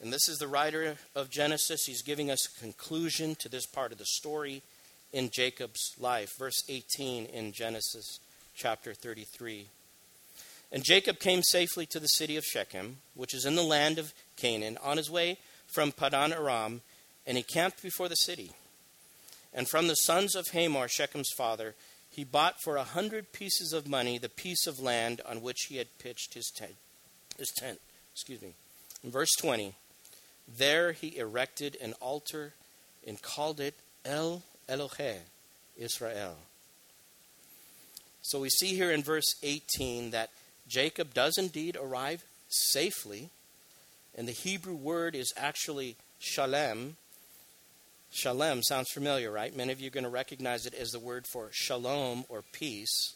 And 0.01 0.12
this 0.12 0.27
is 0.27 0.38
the 0.38 0.47
writer 0.47 0.97
of 1.15 1.29
Genesis. 1.29 1.86
He's 1.86 2.01
giving 2.01 2.29
us 2.29 2.47
a 2.47 2.60
conclusion 2.60 3.36
to 3.36 3.49
this 3.49 3.65
part 3.65 3.91
of 3.91 3.97
the 3.97 4.05
story 4.05 4.62
in 5.13 5.29
Jacob's 5.31 5.95
life. 5.99 6.34
Verse 6.38 6.63
18 6.67 7.25
in 7.25 7.53
Genesis 7.53 8.19
chapter 8.55 8.93
33. 8.93 9.67
And 10.71 10.84
Jacob 10.84 11.19
came 11.19 11.41
safely 11.43 11.86
to 11.88 11.99
the 11.99 12.08
city 12.08 12.36
of 12.36 12.43
Shechem, 12.43 12.97
which 13.13 13.34
is 13.34 13.45
in 13.45 13.55
the 13.55 13.63
land 13.63 13.97
of 13.97 14.13
Canaan, 14.36 14.77
on 14.84 14.97
his 14.97 15.10
way 15.10 15.38
from 15.73 15.91
Padan 15.91 16.34
Aram, 16.34 16.81
and 17.25 17.38
he 17.38 17.43
camped 17.43 17.81
before 17.81 18.10
the 18.10 18.15
city. 18.15 18.51
And 19.53 19.69
from 19.69 19.88
the 19.88 19.95
sons 19.95 20.36
of 20.36 20.47
Hamor, 20.49 20.88
Shechem's 20.88 21.31
father, 21.38 21.75
he 22.10 22.23
bought 22.23 22.62
for 22.62 22.75
a 22.75 22.84
hundred 22.84 23.31
pieces 23.31 23.73
of 23.73 23.88
money 23.88 24.17
the 24.17 24.29
piece 24.29 24.67
of 24.67 24.79
land 24.79 25.21
on 25.27 25.41
which 25.41 25.67
he 25.69 25.77
had 25.77 25.97
pitched 25.97 26.34
his 26.34 26.51
tent. 26.53 26.75
His 27.38 27.51
tent. 27.58 27.79
Excuse 28.13 28.41
me. 28.41 28.53
In 29.03 29.12
verse 29.12 29.31
20, 29.39 29.73
there 30.47 30.91
he 30.91 31.17
erected 31.17 31.77
an 31.81 31.93
altar 31.99 32.53
and 33.05 33.21
called 33.21 33.60
it 33.60 33.75
El 34.03 34.43
Elohe 34.69 35.17
Israel. 35.77 36.38
So 38.21 38.39
we 38.39 38.49
see 38.49 38.75
here 38.75 38.91
in 38.91 39.03
verse 39.03 39.36
18 39.43 40.12
that 40.12 40.31
Jacob 40.67 41.13
does 41.13 41.38
indeed 41.38 41.77
arrive 41.79 42.23
safely 42.49 43.29
and 44.15 44.27
the 44.27 44.34
Hebrew 44.34 44.75
word 44.75 45.15
is 45.15 45.34
actually 45.36 45.97
shalem. 46.19 46.95
Shalem 48.12 48.63
sounds 48.63 48.89
familiar, 48.91 49.29
right? 49.29 49.55
Many 49.55 49.73
of 49.73 49.81
you 49.81 49.88
are 49.88 49.93
going 49.93 50.05
to 50.05 50.10
recognize 50.10 50.65
it 50.65 50.73
as 50.73 50.89
the 50.89 50.99
word 50.99 51.25
for 51.27 51.49
shalom 51.51 52.23
or 52.29 52.43
peace. 52.53 53.13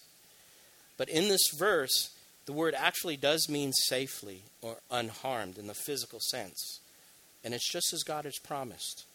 But 0.98 1.08
in 1.08 1.30
this 1.30 1.52
verse, 1.58 2.12
the 2.46 2.54
word 2.54 2.76
actually 2.78 3.15
does 3.15 3.48
mean 3.48 3.72
safely 3.72 4.44
or 4.62 4.78
unharmed 4.92 5.58
in 5.58 5.68
the 5.68 5.74
physical 5.74 6.20
sense. 6.20 6.82
And 7.43 7.54
it's 7.54 7.71
just 7.71 7.93
as 7.93 8.04
God 8.04 8.25
has 8.25 8.38
promised. 8.38 9.06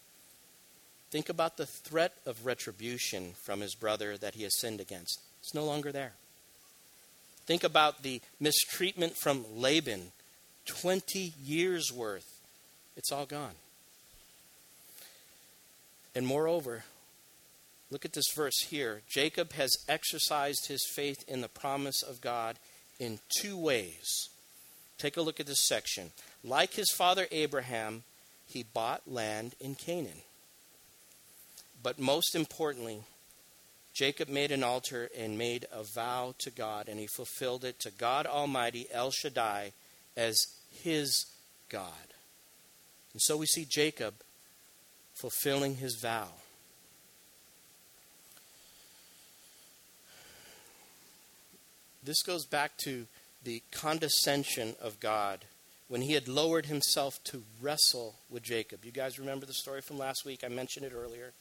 Think 1.11 1.29
about 1.29 1.57
the 1.57 1.67
threat 1.67 2.15
of 2.27 2.47
retribution 2.47 3.35
from 3.43 3.61
his 3.61 3.75
brother 3.75 4.17
that 4.17 4.35
he 4.35 4.43
has 4.43 4.59
sinned 4.59 4.81
against. 4.81 5.21
It's 5.41 5.55
no 5.55 5.65
longer 5.65 5.93
there. 5.93 6.13
Think 7.47 7.63
about 7.63 8.03
the 8.03 8.21
mistreatment 8.41 9.17
from 9.17 9.45
Laban 9.55 10.13
20 10.67 11.35
years 11.45 11.93
worth. 11.93 12.41
It's 12.97 13.13
all 13.13 13.27
gone. 13.27 13.55
And 16.15 16.27
moreover, 16.27 16.85
look 17.91 18.05
at 18.05 18.13
this 18.13 18.33
verse 18.35 18.63
here. 18.69 19.03
Jacob 19.09 19.53
has 19.53 19.77
exercised 19.89 20.67
his 20.69 20.87
faith 20.95 21.25
in 21.29 21.41
the 21.41 21.49
promise 21.49 22.03
of 22.03 22.21
God 22.21 22.57
in 22.99 23.19
two 23.41 23.57
ways. 23.57 24.29
Take 24.97 25.17
a 25.17 25.23
look 25.23 25.41
at 25.41 25.47
this 25.47 25.67
section. 25.67 26.13
Like 26.43 26.75
his 26.75 26.91
father 26.91 27.27
Abraham, 27.31 28.05
he 28.47 28.63
bought 28.63 29.03
land 29.07 29.55
in 29.61 29.75
Canaan. 29.75 30.23
But 31.83 31.99
most 31.99 32.35
importantly, 32.35 33.03
Jacob 33.93 34.29
made 34.29 34.51
an 34.51 34.65
altar 34.65 35.09
and 35.17 35.39
made 35.39 35.67
a 35.71 35.85
vow 35.95 36.35
to 36.39 36.51
God, 36.51 36.89
and 36.89 36.99
he 36.99 37.07
fulfilled 37.07 37.65
it 37.65 37.79
to 37.81 37.91
God 37.91 38.27
Almighty, 38.27 38.87
El 38.91 39.11
Shaddai, 39.11 39.73
as 40.17 40.47
his 40.71 41.27
God. 41.69 42.15
And 43.13 43.23
so 43.23 43.37
we 43.37 43.47
see 43.47 43.67
Jacob 43.69 44.15
fulfilling 45.15 45.77
his 45.77 45.99
vow. 46.03 46.29
This 52.03 52.23
goes 52.23 52.45
back 52.45 52.77
to 52.85 53.07
the 53.45 53.63
condescension 53.71 54.75
of 54.81 55.01
God 55.01 55.45
when 55.89 56.03
he 56.03 56.15
had 56.15 56.29
lowered 56.29 56.67
himself 56.67 57.23
to 57.25 57.43
wrestle 57.61 58.17
with 58.31 58.43
Jacob. 58.43 58.85
You 58.85 58.93
guys 58.93 59.19
remember 59.19 59.47
the 59.47 59.53
story 59.53 59.81
from 59.81 59.99
last 59.99 60.25
week? 60.25 60.43
I 60.45 60.49
mentioned 60.49 60.87
it 60.87 60.93
earlier. 60.95 61.33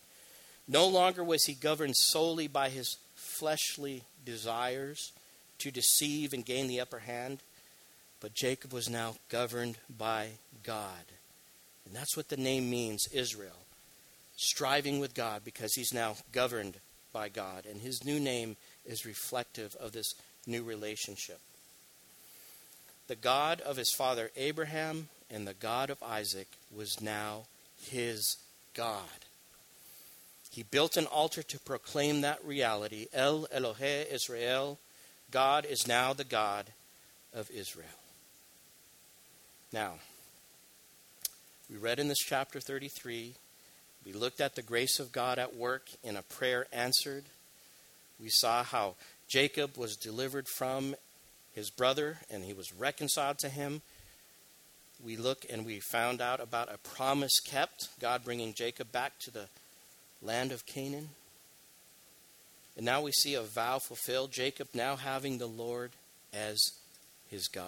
No 0.67 0.87
longer 0.87 1.23
was 1.23 1.45
he 1.45 1.53
governed 1.53 1.95
solely 1.95 2.47
by 2.47 2.69
his 2.69 2.97
fleshly 3.15 4.03
desires 4.25 5.11
to 5.59 5.71
deceive 5.71 6.33
and 6.33 6.45
gain 6.45 6.67
the 6.67 6.79
upper 6.79 6.99
hand, 6.99 7.39
but 8.19 8.33
Jacob 8.33 8.73
was 8.73 8.89
now 8.89 9.15
governed 9.29 9.77
by 9.89 10.29
God. 10.63 11.05
And 11.85 11.95
that's 11.95 12.15
what 12.15 12.29
the 12.29 12.37
name 12.37 12.69
means 12.69 13.07
Israel. 13.11 13.65
Striving 14.35 14.99
with 14.99 15.13
God 15.13 15.43
because 15.43 15.73
he's 15.75 15.93
now 15.93 16.15
governed 16.31 16.77
by 17.11 17.29
God. 17.29 17.65
And 17.69 17.81
his 17.81 18.03
new 18.03 18.19
name 18.19 18.55
is 18.85 19.05
reflective 19.05 19.75
of 19.75 19.91
this 19.91 20.13
new 20.47 20.63
relationship. 20.63 21.39
The 23.07 23.15
God 23.15 23.61
of 23.61 23.77
his 23.77 23.91
father 23.91 24.31
Abraham 24.35 25.09
and 25.29 25.47
the 25.47 25.53
God 25.53 25.89
of 25.89 26.01
Isaac 26.01 26.47
was 26.75 27.01
now 27.01 27.43
his 27.77 28.37
God. 28.73 29.25
He 30.49 30.63
built 30.63 30.97
an 30.97 31.07
altar 31.07 31.41
to 31.43 31.59
proclaim 31.59 32.21
that 32.21 32.43
reality. 32.45 33.07
El 33.11 33.47
Elohe 33.47 34.11
Israel, 34.11 34.79
God 35.31 35.65
is 35.65 35.87
now 35.87 36.13
the 36.13 36.23
God 36.23 36.67
of 37.33 37.49
Israel. 37.49 37.87
Now, 39.71 39.93
we 41.69 41.77
read 41.77 41.97
in 41.97 42.07
this 42.07 42.19
chapter 42.19 42.59
33, 42.59 43.33
we 44.05 44.13
looked 44.13 44.39
at 44.39 44.53
the 44.53 44.61
grace 44.61 44.99
of 44.99 45.11
God 45.11 45.39
at 45.39 45.55
work 45.55 45.87
in 46.03 46.15
a 46.15 46.21
prayer 46.21 46.67
answered. 46.71 47.23
We 48.19 48.29
saw 48.29 48.63
how 48.63 48.93
Jacob 49.27 49.75
was 49.75 49.95
delivered 49.95 50.47
from 50.47 50.93
his 51.53 51.69
brother 51.69 52.19
and 52.29 52.43
he 52.43 52.53
was 52.53 52.73
reconciled 52.73 53.39
to 53.39 53.49
him. 53.49 53.81
We 55.03 55.17
look 55.17 55.45
and 55.51 55.65
we 55.65 55.79
found 55.79 56.21
out 56.21 56.39
about 56.39 56.73
a 56.73 56.77
promise 56.77 57.39
kept, 57.39 57.89
God 57.99 58.23
bringing 58.23 58.53
Jacob 58.53 58.91
back 58.91 59.19
to 59.19 59.31
the 59.31 59.47
land 60.21 60.51
of 60.51 60.65
Canaan. 60.65 61.09
And 62.75 62.85
now 62.85 63.01
we 63.01 63.11
see 63.11 63.35
a 63.35 63.41
vow 63.41 63.79
fulfilled, 63.79 64.31
Jacob 64.31 64.69
now 64.73 64.95
having 64.95 65.37
the 65.37 65.47
Lord 65.47 65.91
as 66.33 66.59
his 67.29 67.47
God. 67.47 67.67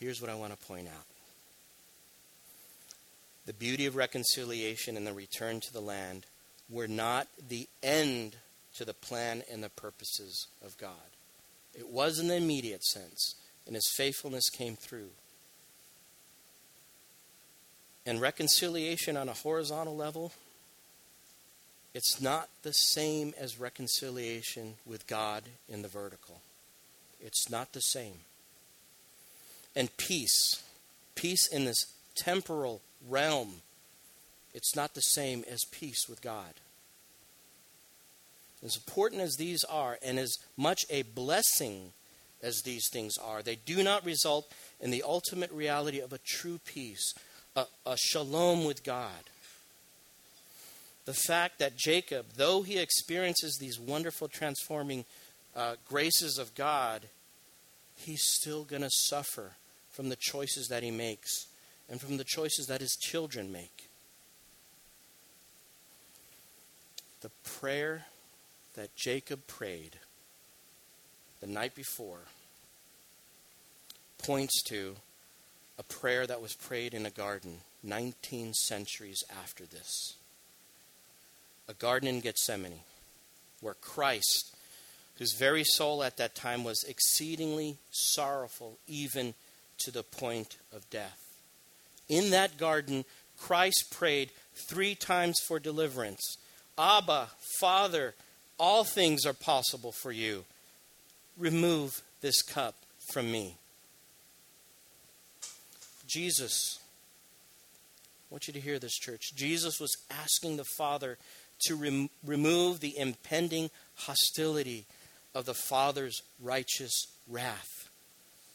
Here's 0.00 0.20
what 0.20 0.30
I 0.30 0.34
want 0.34 0.58
to 0.58 0.66
point 0.66 0.88
out 0.88 1.04
the 3.46 3.52
beauty 3.52 3.86
of 3.86 3.94
reconciliation 3.94 4.96
and 4.96 5.06
the 5.06 5.12
return 5.12 5.60
to 5.60 5.72
the 5.72 5.80
land 5.80 6.24
were 6.70 6.88
not 6.88 7.28
the 7.48 7.68
end 7.82 8.36
to 8.76 8.84
the 8.84 8.94
plan 8.94 9.42
and 9.50 9.62
the 9.62 9.68
purposes 9.68 10.48
of 10.64 10.76
God. 10.78 10.90
It 11.74 11.88
was 11.88 12.18
in 12.18 12.28
the 12.28 12.36
immediate 12.36 12.84
sense, 12.84 13.34
and 13.66 13.74
his 13.74 13.90
faithfulness 13.96 14.48
came 14.50 14.76
through. 14.76 15.10
And 18.06 18.20
reconciliation 18.20 19.16
on 19.16 19.28
a 19.28 19.32
horizontal 19.32 19.96
level, 19.96 20.32
it's 21.94 22.20
not 22.20 22.48
the 22.62 22.72
same 22.72 23.32
as 23.38 23.58
reconciliation 23.58 24.74
with 24.84 25.06
God 25.06 25.44
in 25.68 25.82
the 25.82 25.88
vertical. 25.88 26.40
It's 27.20 27.48
not 27.48 27.72
the 27.72 27.80
same. 27.80 28.18
And 29.74 29.96
peace, 29.96 30.62
peace 31.14 31.46
in 31.46 31.64
this 31.64 31.86
temporal 32.14 32.82
realm, 33.08 33.62
it's 34.52 34.76
not 34.76 34.94
the 34.94 35.00
same 35.00 35.44
as 35.50 35.64
peace 35.64 36.08
with 36.08 36.20
God. 36.20 36.54
As 38.64 38.76
important 38.76 39.20
as 39.20 39.36
these 39.36 39.62
are, 39.64 39.98
and 40.02 40.18
as 40.18 40.38
much 40.56 40.86
a 40.88 41.02
blessing 41.02 41.92
as 42.42 42.62
these 42.62 42.88
things 42.90 43.18
are, 43.18 43.42
they 43.42 43.56
do 43.56 43.82
not 43.82 44.06
result 44.06 44.50
in 44.80 44.90
the 44.90 45.02
ultimate 45.02 45.52
reality 45.52 46.00
of 46.00 46.12
a 46.12 46.18
true 46.18 46.58
peace, 46.64 47.12
a, 47.54 47.66
a 47.84 47.96
shalom 47.98 48.64
with 48.64 48.82
God. 48.82 49.30
The 51.04 51.12
fact 51.12 51.58
that 51.58 51.76
Jacob, 51.76 52.26
though 52.36 52.62
he 52.62 52.78
experiences 52.78 53.58
these 53.58 53.78
wonderful 53.78 54.28
transforming 54.28 55.04
uh, 55.54 55.74
graces 55.86 56.38
of 56.38 56.54
God, 56.54 57.02
he's 57.96 58.24
still 58.24 58.64
going 58.64 58.82
to 58.82 58.90
suffer 58.90 59.52
from 59.90 60.08
the 60.08 60.16
choices 60.18 60.68
that 60.68 60.82
he 60.82 60.90
makes 60.90 61.46
and 61.90 62.00
from 62.00 62.16
the 62.16 62.24
choices 62.24 62.66
that 62.66 62.80
his 62.80 62.96
children 62.96 63.52
make. 63.52 63.90
The 67.20 67.30
prayer 67.44 68.06
that 68.74 68.96
Jacob 68.96 69.46
prayed 69.46 69.98
the 71.40 71.46
night 71.46 71.74
before 71.74 72.20
points 74.18 74.62
to 74.62 74.96
a 75.78 75.82
prayer 75.82 76.26
that 76.26 76.40
was 76.40 76.54
prayed 76.54 76.94
in 76.94 77.04
a 77.04 77.10
garden 77.10 77.58
19 77.82 78.54
centuries 78.54 79.22
after 79.42 79.66
this. 79.66 80.14
A 81.68 81.74
garden 81.74 82.08
in 82.08 82.20
Gethsemane, 82.20 82.80
where 83.60 83.74
Christ, 83.74 84.54
whose 85.18 85.34
very 85.38 85.64
soul 85.64 86.02
at 86.02 86.16
that 86.16 86.34
time 86.34 86.64
was 86.64 86.84
exceedingly 86.88 87.76
sorrowful, 87.90 88.78
even 88.86 89.34
to 89.78 89.90
the 89.90 90.02
point 90.02 90.56
of 90.72 90.88
death. 90.90 91.20
In 92.08 92.30
that 92.30 92.58
garden, 92.58 93.04
Christ 93.38 93.90
prayed 93.90 94.30
three 94.68 94.94
times 94.94 95.36
for 95.46 95.58
deliverance 95.58 96.38
Abba, 96.78 97.28
Father, 97.60 98.14
all 98.58 98.84
things 98.84 99.26
are 99.26 99.32
possible 99.32 99.92
for 99.92 100.12
you. 100.12 100.44
Remove 101.36 102.02
this 102.20 102.42
cup 102.42 102.74
from 103.12 103.30
me. 103.30 103.56
Jesus, 106.06 106.78
I 108.30 108.34
want 108.34 108.46
you 108.46 108.52
to 108.52 108.60
hear 108.60 108.78
this, 108.78 108.94
church. 108.94 109.34
Jesus 109.34 109.80
was 109.80 109.96
asking 110.10 110.56
the 110.56 110.64
Father 110.64 111.18
to 111.66 111.74
rem- 111.74 112.10
remove 112.24 112.80
the 112.80 112.96
impending 112.98 113.70
hostility 113.96 114.84
of 115.34 115.44
the 115.44 115.54
Father's 115.54 116.22
righteous 116.40 117.06
wrath. 117.28 117.88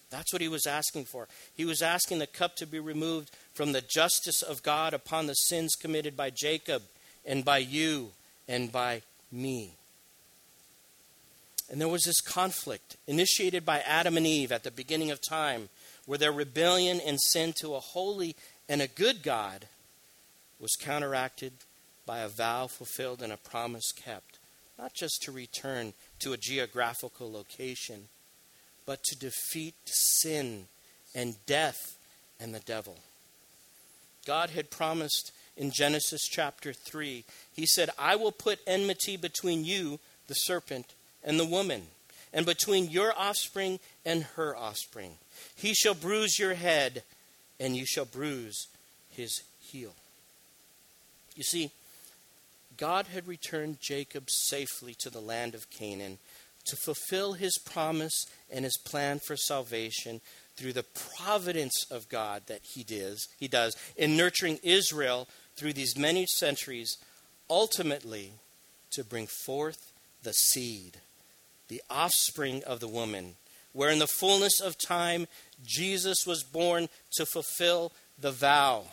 That's 0.10 0.34
what 0.34 0.42
he 0.42 0.48
was 0.48 0.66
asking 0.66 1.06
for. 1.06 1.28
He 1.56 1.66
was 1.66 1.82
asking 1.82 2.20
the 2.20 2.28
cup 2.28 2.56
to 2.58 2.66
be 2.66 2.80
removed 2.80 3.32
from 3.54 3.74
the 3.74 3.82
justice 3.82 4.42
of 4.42 4.64
God 4.64 4.94
upon 4.94 5.28
the 5.28 5.34
sins 5.34 5.76
committed 5.80 6.18
by 6.18 6.32
Jacob 6.32 6.84
and 7.26 7.46
by 7.46 7.60
you 7.60 8.12
and 8.48 8.72
by 8.72 9.04
me. 9.32 9.76
And 11.70 11.80
there 11.80 11.88
was 11.88 12.04
this 12.04 12.22
conflict 12.22 12.98
initiated 13.08 13.66
by 13.66 13.82
Adam 13.82 14.18
and 14.18 14.26
Eve 14.26 14.52
at 14.52 14.64
the 14.64 14.72
beginning 14.72 15.12
of 15.12 15.22
time, 15.22 15.70
where 16.06 16.18
their 16.18 16.32
rebellion 16.32 17.00
and 17.06 17.22
sin 17.22 17.54
to 17.62 17.76
a 17.76 17.80
holy 17.80 18.36
and 18.68 18.82
a 18.82 18.88
good 18.88 19.22
God 19.22 19.68
was 20.60 20.76
counteracted 20.80 21.54
by 22.06 22.20
a 22.20 22.28
vow 22.28 22.68
fulfilled 22.68 23.22
and 23.22 23.32
a 23.32 23.38
promise 23.38 23.92
kept, 23.92 24.40
not 24.80 24.94
just 24.96 25.22
to 25.22 25.32
return 25.32 25.94
to 26.20 26.34
a 26.34 26.38
geographical 26.38 27.32
location, 27.32 28.08
but 28.86 29.04
to 29.04 29.16
defeat 29.16 29.76
sin 29.86 30.66
and 31.14 31.36
death 31.46 31.98
and 32.40 32.54
the 32.54 32.60
devil. 32.62 32.98
God 34.26 34.50
had 34.50 34.72
promised 34.72 35.32
in 35.56 35.72
Genesis 35.72 36.22
chapter 36.28 36.74
3, 36.74 37.24
He 37.54 37.66
said, 37.68 37.92
I 38.00 38.16
will 38.16 38.32
put 38.32 38.60
enmity 38.66 39.18
between 39.18 39.66
you, 39.66 40.00
the 40.28 40.34
serpent, 40.34 40.94
and 41.24 41.40
the 41.40 41.46
woman, 41.46 41.84
and 42.34 42.46
between 42.46 42.90
your 42.90 43.14
offspring 43.18 43.80
and 44.06 44.24
her 44.36 44.56
offspring. 44.56 45.16
He 45.56 45.74
shall 45.74 45.94
bruise 45.94 46.40
your 46.40 46.54
head, 46.54 47.04
and 47.60 47.76
you 47.76 47.86
shall 47.86 48.06
bruise 48.06 48.68
his 49.10 49.42
heel. 49.60 49.94
You 51.36 51.44
see, 51.44 51.72
God 52.78 53.08
had 53.08 53.28
returned 53.28 53.82
Jacob 53.82 54.30
safely 54.30 54.96
to 55.00 55.10
the 55.10 55.20
land 55.20 55.54
of 55.54 55.70
Canaan 55.70 56.18
to 56.66 56.76
fulfill 56.76 57.34
his 57.34 57.58
promise 57.58 58.26
and 58.52 58.64
his 58.64 58.78
plan 58.78 59.20
for 59.20 59.36
salvation 59.36 60.22
through 60.56 60.74
the 60.74 60.86
providence 61.18 61.86
of 61.90 62.10
God 62.10 62.44
that 62.48 62.62
he 62.64 62.84
does, 62.84 63.28
he 63.40 63.48
does 63.48 63.76
in 63.96 64.18
nurturing 64.18 64.60
Israel 64.62 65.28
through 65.56 65.74
these 65.74 65.98
many 65.98 66.26
centuries, 66.26 66.98
ultimately 67.50 68.34
to 68.92 69.04
bring 69.04 69.28
forth 69.28 69.92
the 70.24 70.34
seed 70.34 70.98
the 71.70 71.82
offspring 71.90 72.64
of 72.66 72.80
the 72.80 72.88
woman, 72.88 73.36
where 73.74 73.90
in 73.90 74.00
the 74.00 74.08
fullness 74.08 74.60
of 74.60 74.78
time 74.78 75.28
Jesus 75.66 76.26
was 76.28 76.44
born 76.44 76.90
to 77.14 77.26
fulfill 77.26 77.94
the 78.20 78.32
vow. 78.32 78.86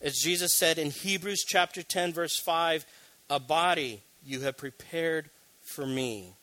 As 0.00 0.18
Jesus 0.18 0.54
said 0.54 0.78
in 0.78 0.90
Hebrews 0.90 1.44
chapter 1.46 1.82
10, 1.82 2.12
verse 2.12 2.38
5, 2.38 2.84
a 3.30 3.40
body 3.40 4.02
you 4.24 4.40
have 4.40 4.56
prepared 4.56 5.30
for 5.62 5.86
me. 5.86 6.34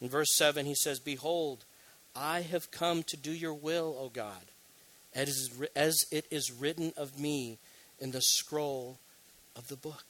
In 0.00 0.08
verse 0.08 0.34
7, 0.36 0.66
he 0.66 0.74
says, 0.74 1.00
Behold, 1.00 1.64
I 2.14 2.42
have 2.42 2.70
come 2.70 3.02
to 3.04 3.16
do 3.16 3.32
your 3.32 3.54
will, 3.54 3.96
O 3.98 4.08
God, 4.08 4.42
as 5.14 5.50
it 6.10 6.26
is 6.30 6.52
written 6.52 6.92
of 6.96 7.18
me 7.18 7.58
in 7.98 8.10
the 8.10 8.20
scroll 8.20 8.98
of 9.56 9.68
the 9.68 9.76
book. 9.76 10.04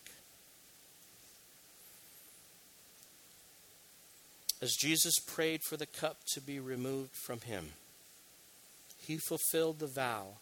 As 4.62 4.76
Jesus 4.76 5.18
prayed 5.18 5.62
for 5.62 5.76
the 5.76 5.86
cup 5.86 6.18
to 6.32 6.40
be 6.40 6.58
removed 6.58 7.14
from 7.14 7.40
him, 7.40 7.70
he 8.98 9.18
fulfilled 9.18 9.78
the 9.78 9.86
vow 9.86 10.38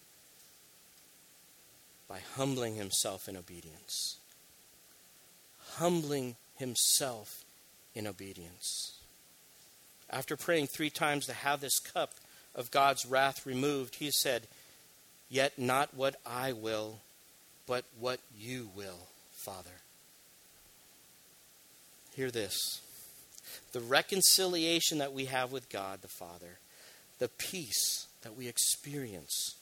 by 2.09 2.21
humbling 2.37 2.77
himself 2.77 3.29
in 3.29 3.37
obedience. 3.37 4.19
Humbling 5.77 6.37
himself 6.57 7.43
in 7.95 8.07
obedience. 8.07 8.99
After 10.11 10.37
praying 10.37 10.67
three 10.67 10.91
times 10.91 11.27
to 11.27 11.33
have 11.33 11.61
this 11.61 11.79
cup 11.79 12.13
of 12.55 12.71
God's 12.71 13.07
wrath 13.07 13.47
removed, 13.47 13.97
he 13.97 14.11
said, 14.11 14.47
Yet 15.31 15.59
not 15.59 15.95
what 15.95 16.17
I 16.27 16.53
will, 16.53 16.99
but 17.67 17.85
what 17.99 18.21
you 18.39 18.69
will, 18.77 19.09
Father. 19.33 19.71
Hear 22.15 22.31
this 22.31 22.83
the 23.73 23.81
reconciliation 23.81 24.99
that 24.99 25.13
we 25.13 25.27
have 25.27 25.53
with 25.53 25.69
God 25.69 26.03
the 26.03 26.09
Father, 26.09 26.59
the 27.19 27.29
peace 27.29 28.07
that 28.23 28.37
we 28.37 28.49
experience, 28.49 29.57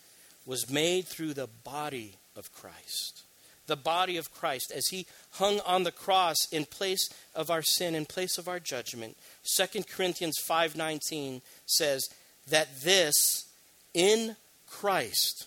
was 0.47 0.71
made 0.71 1.07
through 1.07 1.35
the 1.35 1.47
body 1.47 2.17
of 2.37 2.53
Christ. 2.53 3.23
The 3.67 3.77
body 3.77 4.17
of 4.17 4.35
Christ 4.35 4.73
as 4.75 4.89
he 4.89 5.07
hung 5.33 5.61
on 5.61 5.85
the 5.85 5.93
cross 5.93 6.49
in 6.51 6.65
place 6.65 7.09
of 7.35 7.51
our 7.51 7.63
sin, 7.63 7.95
in 7.95 8.05
place 8.05 8.37
of 8.37 8.49
our 8.49 8.59
judgment. 8.59 9.17
2 9.45 9.89
Corinthians 9.89 10.39
5:19 10.39 11.41
says 11.67 12.09
that 12.49 12.81
this 12.83 13.47
in 13.95 14.37
Christ 14.69 15.47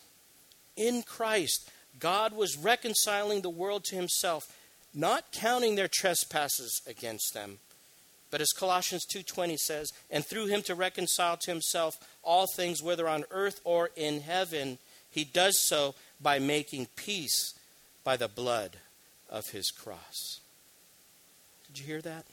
in 0.75 1.03
Christ 1.03 1.69
God 1.99 2.33
was 2.33 2.57
reconciling 2.57 3.41
the 3.41 3.49
world 3.49 3.83
to 3.85 3.95
himself, 3.95 4.51
not 4.93 5.31
counting 5.31 5.75
their 5.75 5.87
trespasses 5.87 6.81
against 6.87 7.33
them. 7.33 7.59
But 8.33 8.41
as 8.41 8.51
Colossians 8.51 9.05
2:20 9.05 9.57
says, 9.57 9.93
and 10.09 10.25
through 10.25 10.47
him 10.47 10.63
to 10.63 10.73
reconcile 10.73 11.37
to 11.37 11.51
himself 11.51 11.99
all 12.23 12.47
things 12.47 12.81
whether 12.81 13.07
on 13.07 13.25
earth 13.29 13.61
or 13.63 13.91
in 13.95 14.21
heaven, 14.21 14.79
he 15.11 15.23
does 15.23 15.59
so 15.59 15.93
by 16.19 16.39
making 16.39 16.87
peace 16.95 17.53
by 18.03 18.17
the 18.17 18.27
blood 18.27 18.79
of 19.29 19.51
his 19.51 19.69
cross. 19.69 20.39
Did 21.67 21.77
you 21.77 21.85
hear 21.85 22.01
that? 22.01 22.25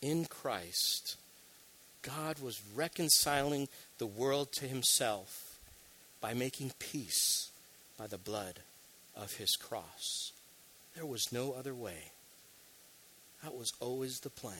In 0.00 0.26
Christ, 0.26 1.16
God 2.02 2.38
was 2.38 2.62
reconciling 2.72 3.68
the 3.98 4.06
world 4.06 4.52
to 4.52 4.68
himself 4.68 5.58
by 6.20 6.34
making 6.34 6.70
peace 6.78 7.50
by 7.96 8.06
the 8.06 8.16
blood 8.16 8.60
of 9.16 9.38
his 9.38 9.56
cross. 9.56 10.30
There 10.94 11.04
was 11.04 11.32
no 11.32 11.52
other 11.52 11.74
way. 11.74 12.12
That 13.42 13.54
was 13.54 13.72
always 13.80 14.20
the 14.20 14.30
plan. 14.30 14.56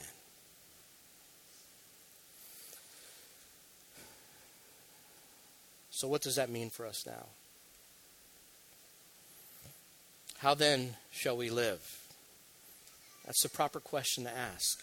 So, 5.91 6.07
what 6.07 6.22
does 6.22 6.37
that 6.37 6.49
mean 6.49 6.70
for 6.70 6.87
us 6.87 7.05
now? 7.05 7.26
How 10.39 10.55
then 10.55 10.95
shall 11.11 11.37
we 11.37 11.51
live? 11.51 11.81
That's 13.26 13.43
the 13.43 13.49
proper 13.49 13.81
question 13.81 14.22
to 14.24 14.31
ask. 14.31 14.81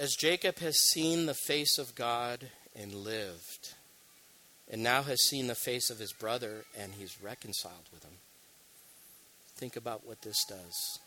As 0.00 0.16
Jacob 0.16 0.58
has 0.58 0.76
seen 0.90 1.26
the 1.26 1.34
face 1.34 1.78
of 1.78 1.94
God 1.94 2.50
and 2.74 2.92
lived, 2.92 3.74
and 4.68 4.82
now 4.82 5.02
has 5.02 5.22
seen 5.28 5.46
the 5.46 5.54
face 5.54 5.88
of 5.88 6.00
his 6.00 6.12
brother 6.12 6.64
and 6.76 6.92
he's 6.94 7.22
reconciled 7.22 7.88
with 7.92 8.02
him, 8.02 8.18
think 9.56 9.76
about 9.76 10.04
what 10.04 10.22
this 10.22 10.44
does. 10.48 10.98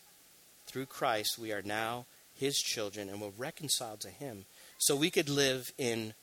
Through 0.70 0.86
Christ, 0.86 1.38
we 1.38 1.52
are 1.52 1.62
now 1.62 2.06
his 2.34 2.56
children 2.56 3.08
and 3.08 3.20
we're 3.20 3.30
reconciled 3.36 4.00
to 4.00 4.08
him 4.08 4.44
so 4.78 4.94
we 4.94 5.10
could 5.10 5.28
live 5.28 5.72
in 5.76 6.14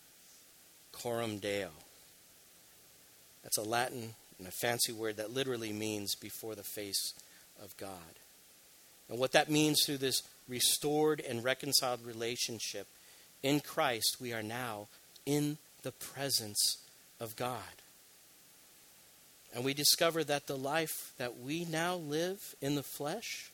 coram 0.91 1.39
deo. 1.39 1.69
That's 3.43 3.57
a 3.57 3.63
Latin 3.63 4.15
and 4.39 4.47
a 4.47 4.51
fancy 4.51 4.91
word 4.91 5.17
that 5.17 5.33
literally 5.33 5.73
means 5.73 6.15
before 6.15 6.55
the 6.55 6.63
face 6.63 7.13
of 7.61 7.75
God. 7.77 7.91
And 9.09 9.19
what 9.19 9.33
that 9.33 9.49
means 9.49 9.83
through 9.85 9.97
this 9.97 10.21
restored 10.47 11.21
and 11.21 11.43
reconciled 11.43 12.05
relationship 12.05 12.87
in 13.43 13.59
Christ, 13.59 14.17
we 14.19 14.33
are 14.33 14.43
now 14.43 14.87
in 15.25 15.57
the 15.83 15.91
presence 15.91 16.77
of 17.19 17.35
God. 17.35 17.61
And 19.53 19.63
we 19.63 19.73
discover 19.73 20.23
that 20.23 20.47
the 20.47 20.57
life 20.57 21.13
that 21.17 21.39
we 21.39 21.65
now 21.65 21.95
live 21.95 22.55
in 22.61 22.75
the 22.75 22.83
flesh, 22.83 23.51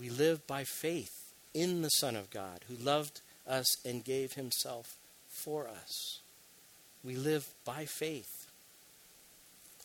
we 0.00 0.08
live 0.08 0.46
by 0.46 0.64
faith 0.64 1.34
in 1.52 1.82
the 1.82 1.90
Son 1.90 2.16
of 2.16 2.30
God 2.30 2.60
who 2.68 2.74
loved 2.82 3.20
us 3.46 3.66
and 3.84 4.02
gave 4.02 4.32
himself 4.32 4.96
for 5.28 5.68
us. 5.68 6.20
We 7.04 7.16
live 7.16 7.46
by 7.66 7.84
faith. 7.84 8.46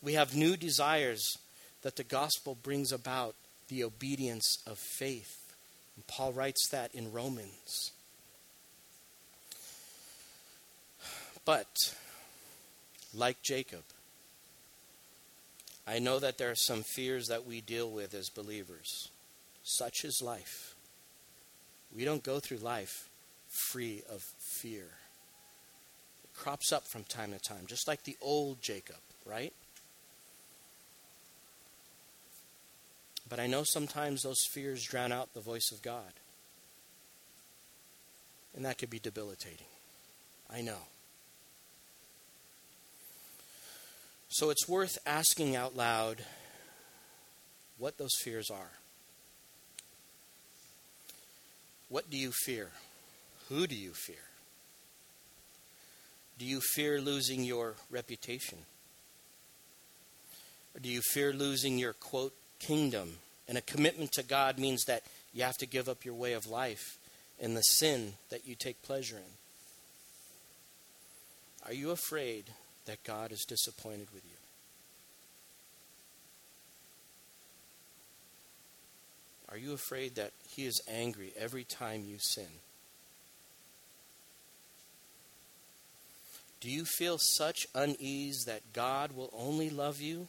We 0.02 0.14
have 0.14 0.36
new 0.36 0.56
desires 0.56 1.38
that 1.82 1.98
the 1.98 2.04
gospel 2.04 2.58
brings 2.64 2.94
about 2.94 3.36
the 3.68 3.84
obedience 3.84 4.60
of 4.66 4.78
faith. 4.78 5.54
And 5.98 6.08
Paul 6.08 6.32
writes 6.32 6.70
that 6.70 6.96
in 6.96 7.12
Romans. 7.12 7.92
But, 11.44 11.94
like 13.14 13.42
Jacob, 13.44 13.84
I 15.86 16.00
know 16.00 16.20
that 16.20 16.38
there 16.38 16.52
are 16.52 16.56
some 16.56 16.84
fears 16.84 17.28
that 17.28 17.46
we 17.46 17.60
deal 17.62 17.90
with 17.92 18.14
as 18.14 18.30
believers. 18.30 19.10
Such 19.68 20.06
is 20.06 20.22
life. 20.22 20.76
We 21.94 22.06
don't 22.06 22.24
go 22.24 22.40
through 22.40 22.58
life 22.58 23.10
free 23.50 24.04
of 24.10 24.22
fear 24.22 24.84
It 26.24 26.34
crops 26.36 26.72
up 26.72 26.86
from 26.86 27.04
time 27.04 27.32
to 27.32 27.40
time, 27.40 27.66
just 27.66 27.88
like 27.88 28.04
the 28.04 28.16
old 28.22 28.62
Jacob, 28.62 29.00
right? 29.26 29.54
But 33.28 33.40
I 33.40 33.48
know 33.48 33.64
sometimes 33.64 34.22
those 34.22 34.46
fears 34.52 34.84
drown 34.84 35.12
out 35.12 35.34
the 35.34 35.42
voice 35.42 35.72
of 35.72 35.82
God. 35.82 36.14
And 38.56 38.64
that 38.66 38.78
could 38.78 38.92
be 38.92 39.00
debilitating. 39.00 39.66
I 40.48 40.62
know. 40.62 40.78
So 44.30 44.52
it's 44.52 44.70
worth 44.70 45.00
asking 45.08 45.56
out 45.56 45.76
loud 45.76 46.24
what 47.80 47.98
those 47.98 48.16
fears 48.22 48.52
are. 48.52 48.72
What 51.90 52.10
do 52.10 52.18
you 52.18 52.32
fear? 52.32 52.70
Who 53.50 53.68
do 53.68 53.76
you 53.76 53.92
fear? 53.94 54.16
Do 56.38 56.46
you 56.46 56.60
fear 56.60 57.00
losing 57.00 57.44
your 57.44 57.76
reputation? 57.90 58.60
Or 60.76 60.80
do 60.80 60.90
you 60.90 61.02
fear 61.14 61.32
losing 61.32 61.78
your, 61.78 61.94
quote, 61.94 62.34
kingdom? 62.60 63.18
And 63.48 63.58
a 63.58 63.62
commitment 63.62 64.12
to 64.14 64.24
God 64.24 64.60
means 64.60 64.84
that 64.86 65.04
you 65.34 65.44
have 65.44 65.58
to 65.58 65.66
give 65.66 65.88
up 65.88 66.04
your 66.04 66.16
way 66.16 66.34
of 66.34 66.48
life 66.48 66.98
and 67.40 67.56
the 67.56 67.62
sin 67.62 68.14
that 68.30 68.48
you 68.48 68.56
take 68.56 68.82
pleasure 68.82 69.18
in. 69.18 69.24
Are 71.66 71.74
you 71.74 71.92
afraid 71.92 72.46
that 72.86 73.04
God 73.04 73.32
is 73.32 73.46
disappointed 73.48 74.08
with 74.14 74.24
you? 74.26 74.45
Are 79.56 79.58
you 79.58 79.72
afraid 79.72 80.16
that 80.16 80.34
He 80.50 80.66
is 80.66 80.82
angry 80.86 81.32
every 81.40 81.64
time 81.64 82.04
you 82.06 82.18
sin? 82.20 82.60
Do 86.60 86.70
you 86.70 86.84
feel 86.84 87.18
such 87.18 87.66
unease 87.74 88.44
that 88.48 88.74
God 88.74 89.14
will 89.16 89.30
only 89.32 89.70
love 89.70 90.02
you 90.02 90.28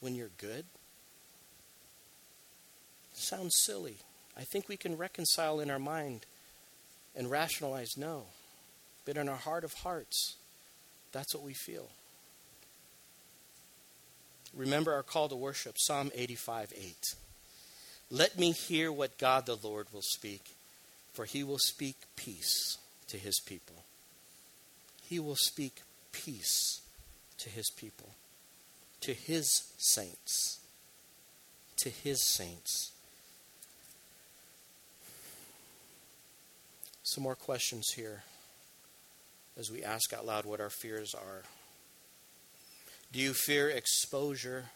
when 0.00 0.14
you're 0.14 0.30
good? 0.38 0.64
Sounds 3.12 3.54
silly. 3.62 3.98
I 4.38 4.44
think 4.44 4.70
we 4.70 4.78
can 4.78 4.96
reconcile 4.96 5.60
in 5.60 5.70
our 5.70 5.78
mind 5.78 6.24
and 7.14 7.30
rationalize 7.30 7.98
no. 7.98 8.22
But 9.04 9.18
in 9.18 9.28
our 9.28 9.36
heart 9.36 9.64
of 9.64 9.74
hearts, 9.74 10.36
that's 11.12 11.34
what 11.34 11.44
we 11.44 11.52
feel. 11.52 11.90
Remember 14.54 14.94
our 14.94 15.02
call 15.02 15.28
to 15.28 15.36
worship, 15.36 15.74
Psalm 15.76 16.10
85 16.14 16.72
8. 16.74 17.14
Let 18.12 18.38
me 18.38 18.52
hear 18.52 18.92
what 18.92 19.18
God 19.18 19.46
the 19.46 19.56
Lord 19.56 19.88
will 19.92 20.02
speak, 20.02 20.54
for 21.12 21.24
he 21.24 21.42
will 21.42 21.58
speak 21.58 21.96
peace 22.14 22.78
to 23.08 23.16
his 23.16 23.40
people 23.40 23.82
he 25.12 25.20
will 25.20 25.36
speak 25.36 25.82
peace 26.10 26.80
to 27.36 27.50
his 27.50 27.68
people, 27.68 28.14
to 29.02 29.12
his 29.12 29.64
saints, 29.76 30.58
to 31.76 31.90
his 31.90 32.22
saints. 32.22 32.92
Some 37.02 37.24
more 37.24 37.34
questions 37.34 37.90
here 37.94 38.22
as 39.58 39.70
we 39.70 39.84
ask 39.84 40.14
out 40.14 40.24
loud 40.24 40.46
what 40.46 40.62
our 40.62 40.70
fears 40.70 41.14
are. 41.14 41.42
Do 43.12 43.20
you 43.20 43.34
fear 43.34 43.68
exposure 43.68 44.70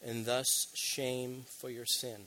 and 0.00 0.26
thus 0.26 0.68
shame 0.76 1.46
for 1.58 1.70
your 1.70 1.86
sin? 1.86 2.26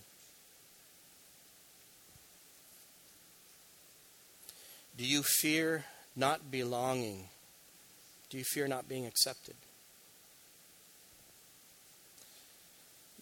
Do 4.98 5.06
you 5.06 5.24
fear 5.24 5.86
not 6.16 6.50
belonging? 6.50 7.28
Do 8.30 8.38
you 8.38 8.44
fear 8.44 8.68
not 8.68 8.88
being 8.88 9.06
accepted? 9.06 9.56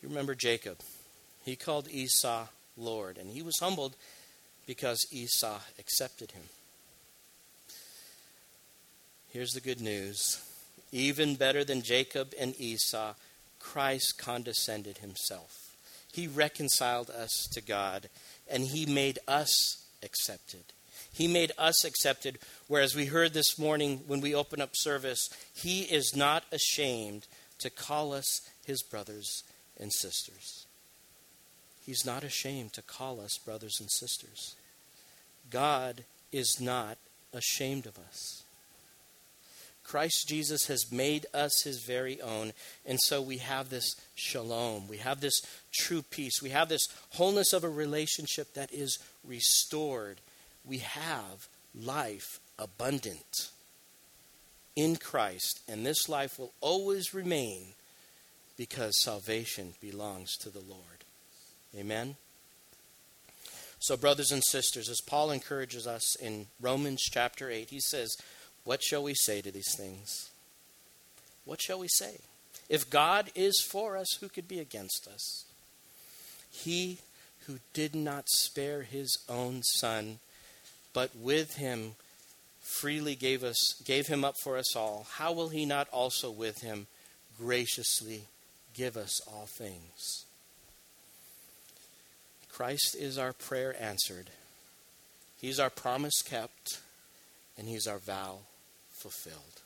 You 0.01 0.09
remember 0.09 0.35
Jacob. 0.35 0.79
He 1.43 1.55
called 1.55 1.87
Esau 1.89 2.47
Lord, 2.77 3.17
and 3.17 3.29
he 3.31 3.41
was 3.41 3.57
humbled 3.59 3.95
because 4.65 5.05
Esau 5.11 5.59
accepted 5.79 6.31
him. 6.31 6.43
Here's 9.29 9.51
the 9.51 9.61
good 9.61 9.81
news. 9.81 10.41
Even 10.91 11.35
better 11.35 11.63
than 11.63 11.81
Jacob 11.81 12.33
and 12.39 12.53
Esau, 12.59 13.15
Christ 13.59 14.19
condescended 14.19 14.99
himself. 14.99 15.75
He 16.11 16.27
reconciled 16.27 17.09
us 17.09 17.47
to 17.53 17.61
God, 17.61 18.09
and 18.47 18.65
he 18.65 18.85
made 18.85 19.17
us 19.27 19.83
accepted. 20.03 20.65
He 21.13 21.27
made 21.27 21.51
us 21.57 21.85
accepted, 21.85 22.39
whereas 22.67 22.95
we 22.95 23.05
heard 23.05 23.33
this 23.33 23.59
morning 23.59 24.01
when 24.07 24.19
we 24.19 24.33
open 24.33 24.59
up 24.59 24.71
service, 24.73 25.29
he 25.53 25.83
is 25.83 26.15
not 26.15 26.43
ashamed 26.51 27.27
to 27.59 27.69
call 27.69 28.13
us 28.13 28.41
his 28.65 28.81
brothers 28.81 29.43
and 29.79 29.93
sisters. 29.93 30.65
He's 31.85 32.05
not 32.05 32.23
ashamed 32.23 32.73
to 32.73 32.81
call 32.81 33.21
us 33.21 33.37
brothers 33.37 33.77
and 33.79 33.91
sisters. 33.91 34.55
God 35.51 36.03
is 36.31 36.59
not 36.59 36.97
ashamed 37.31 37.85
of 37.85 37.99
us. 37.99 38.43
Christ 39.83 40.27
Jesus 40.27 40.67
has 40.67 40.91
made 40.91 41.25
us 41.33 41.63
his 41.63 41.83
very 41.83 42.21
own. 42.21 42.53
And 42.85 42.99
so 42.99 43.21
we 43.21 43.37
have 43.37 43.69
this 43.69 43.95
shalom. 44.15 44.87
We 44.87 44.97
have 44.97 45.19
this 45.19 45.41
true 45.73 46.01
peace. 46.01 46.41
We 46.41 46.49
have 46.49 46.69
this 46.69 46.87
wholeness 47.11 47.53
of 47.53 47.63
a 47.63 47.69
relationship 47.69 48.53
that 48.53 48.73
is 48.73 48.97
restored. 49.23 50.21
We 50.65 50.79
have 50.79 51.47
life 51.75 52.39
abundant 52.57 53.49
in 54.75 54.95
Christ. 54.95 55.61
And 55.67 55.85
this 55.85 56.07
life 56.09 56.39
will 56.39 56.53
always 56.61 57.13
remain 57.13 57.73
because 58.57 59.01
salvation 59.01 59.73
belongs 59.81 60.37
to 60.37 60.49
the 60.49 60.59
Lord. 60.59 61.03
Amen. 61.77 62.15
So, 63.79 63.97
brothers 63.97 64.31
and 64.31 64.41
sisters, 64.47 64.87
as 64.87 65.01
Paul 65.01 65.31
encourages 65.31 65.85
us 65.85 66.15
in 66.15 66.47
Romans 66.61 67.01
chapter 67.01 67.49
8, 67.49 67.69
he 67.69 67.81
says, 67.81 68.15
What 68.63 68.81
shall 68.81 69.03
we 69.03 69.13
say 69.13 69.41
to 69.41 69.51
these 69.51 69.75
things? 69.75 70.29
What 71.43 71.61
shall 71.61 71.79
we 71.79 71.89
say? 71.89 72.19
If 72.69 72.89
God 72.89 73.29
is 73.35 73.61
for 73.69 73.97
us, 73.97 74.17
who 74.19 74.29
could 74.29 74.47
be 74.47 74.59
against 74.59 75.07
us? 75.13 75.43
He 76.49 76.99
who 77.45 77.59
did 77.73 77.93
not 77.93 78.29
spare 78.29 78.83
his 78.83 79.17
own 79.27 79.63
son, 79.63 80.19
but 80.93 81.11
with 81.15 81.55
him 81.55 81.95
freely 82.61 83.15
gave 83.15 83.43
us 83.43 83.81
gave 83.85 84.07
him 84.07 84.23
up 84.23 84.35
for 84.41 84.57
us 84.57 84.75
all, 84.75 85.07
how 85.15 85.31
will 85.33 85.49
he 85.49 85.65
not 85.65 85.87
also 85.89 86.31
with 86.31 86.61
him 86.61 86.87
graciously 87.37 88.23
give 88.73 88.95
us 88.95 89.19
all 89.27 89.47
things? 89.47 90.25
Christ 92.53 92.95
is 92.97 93.17
our 93.17 93.33
prayer 93.33 93.75
answered. 93.81 94.29
He's 95.41 95.59
our 95.59 95.71
promise 95.71 96.21
kept, 96.21 96.79
and 97.57 97.67
He's 97.67 97.87
our 97.87 97.97
vow 97.97 98.39
fulfilled. 98.91 99.62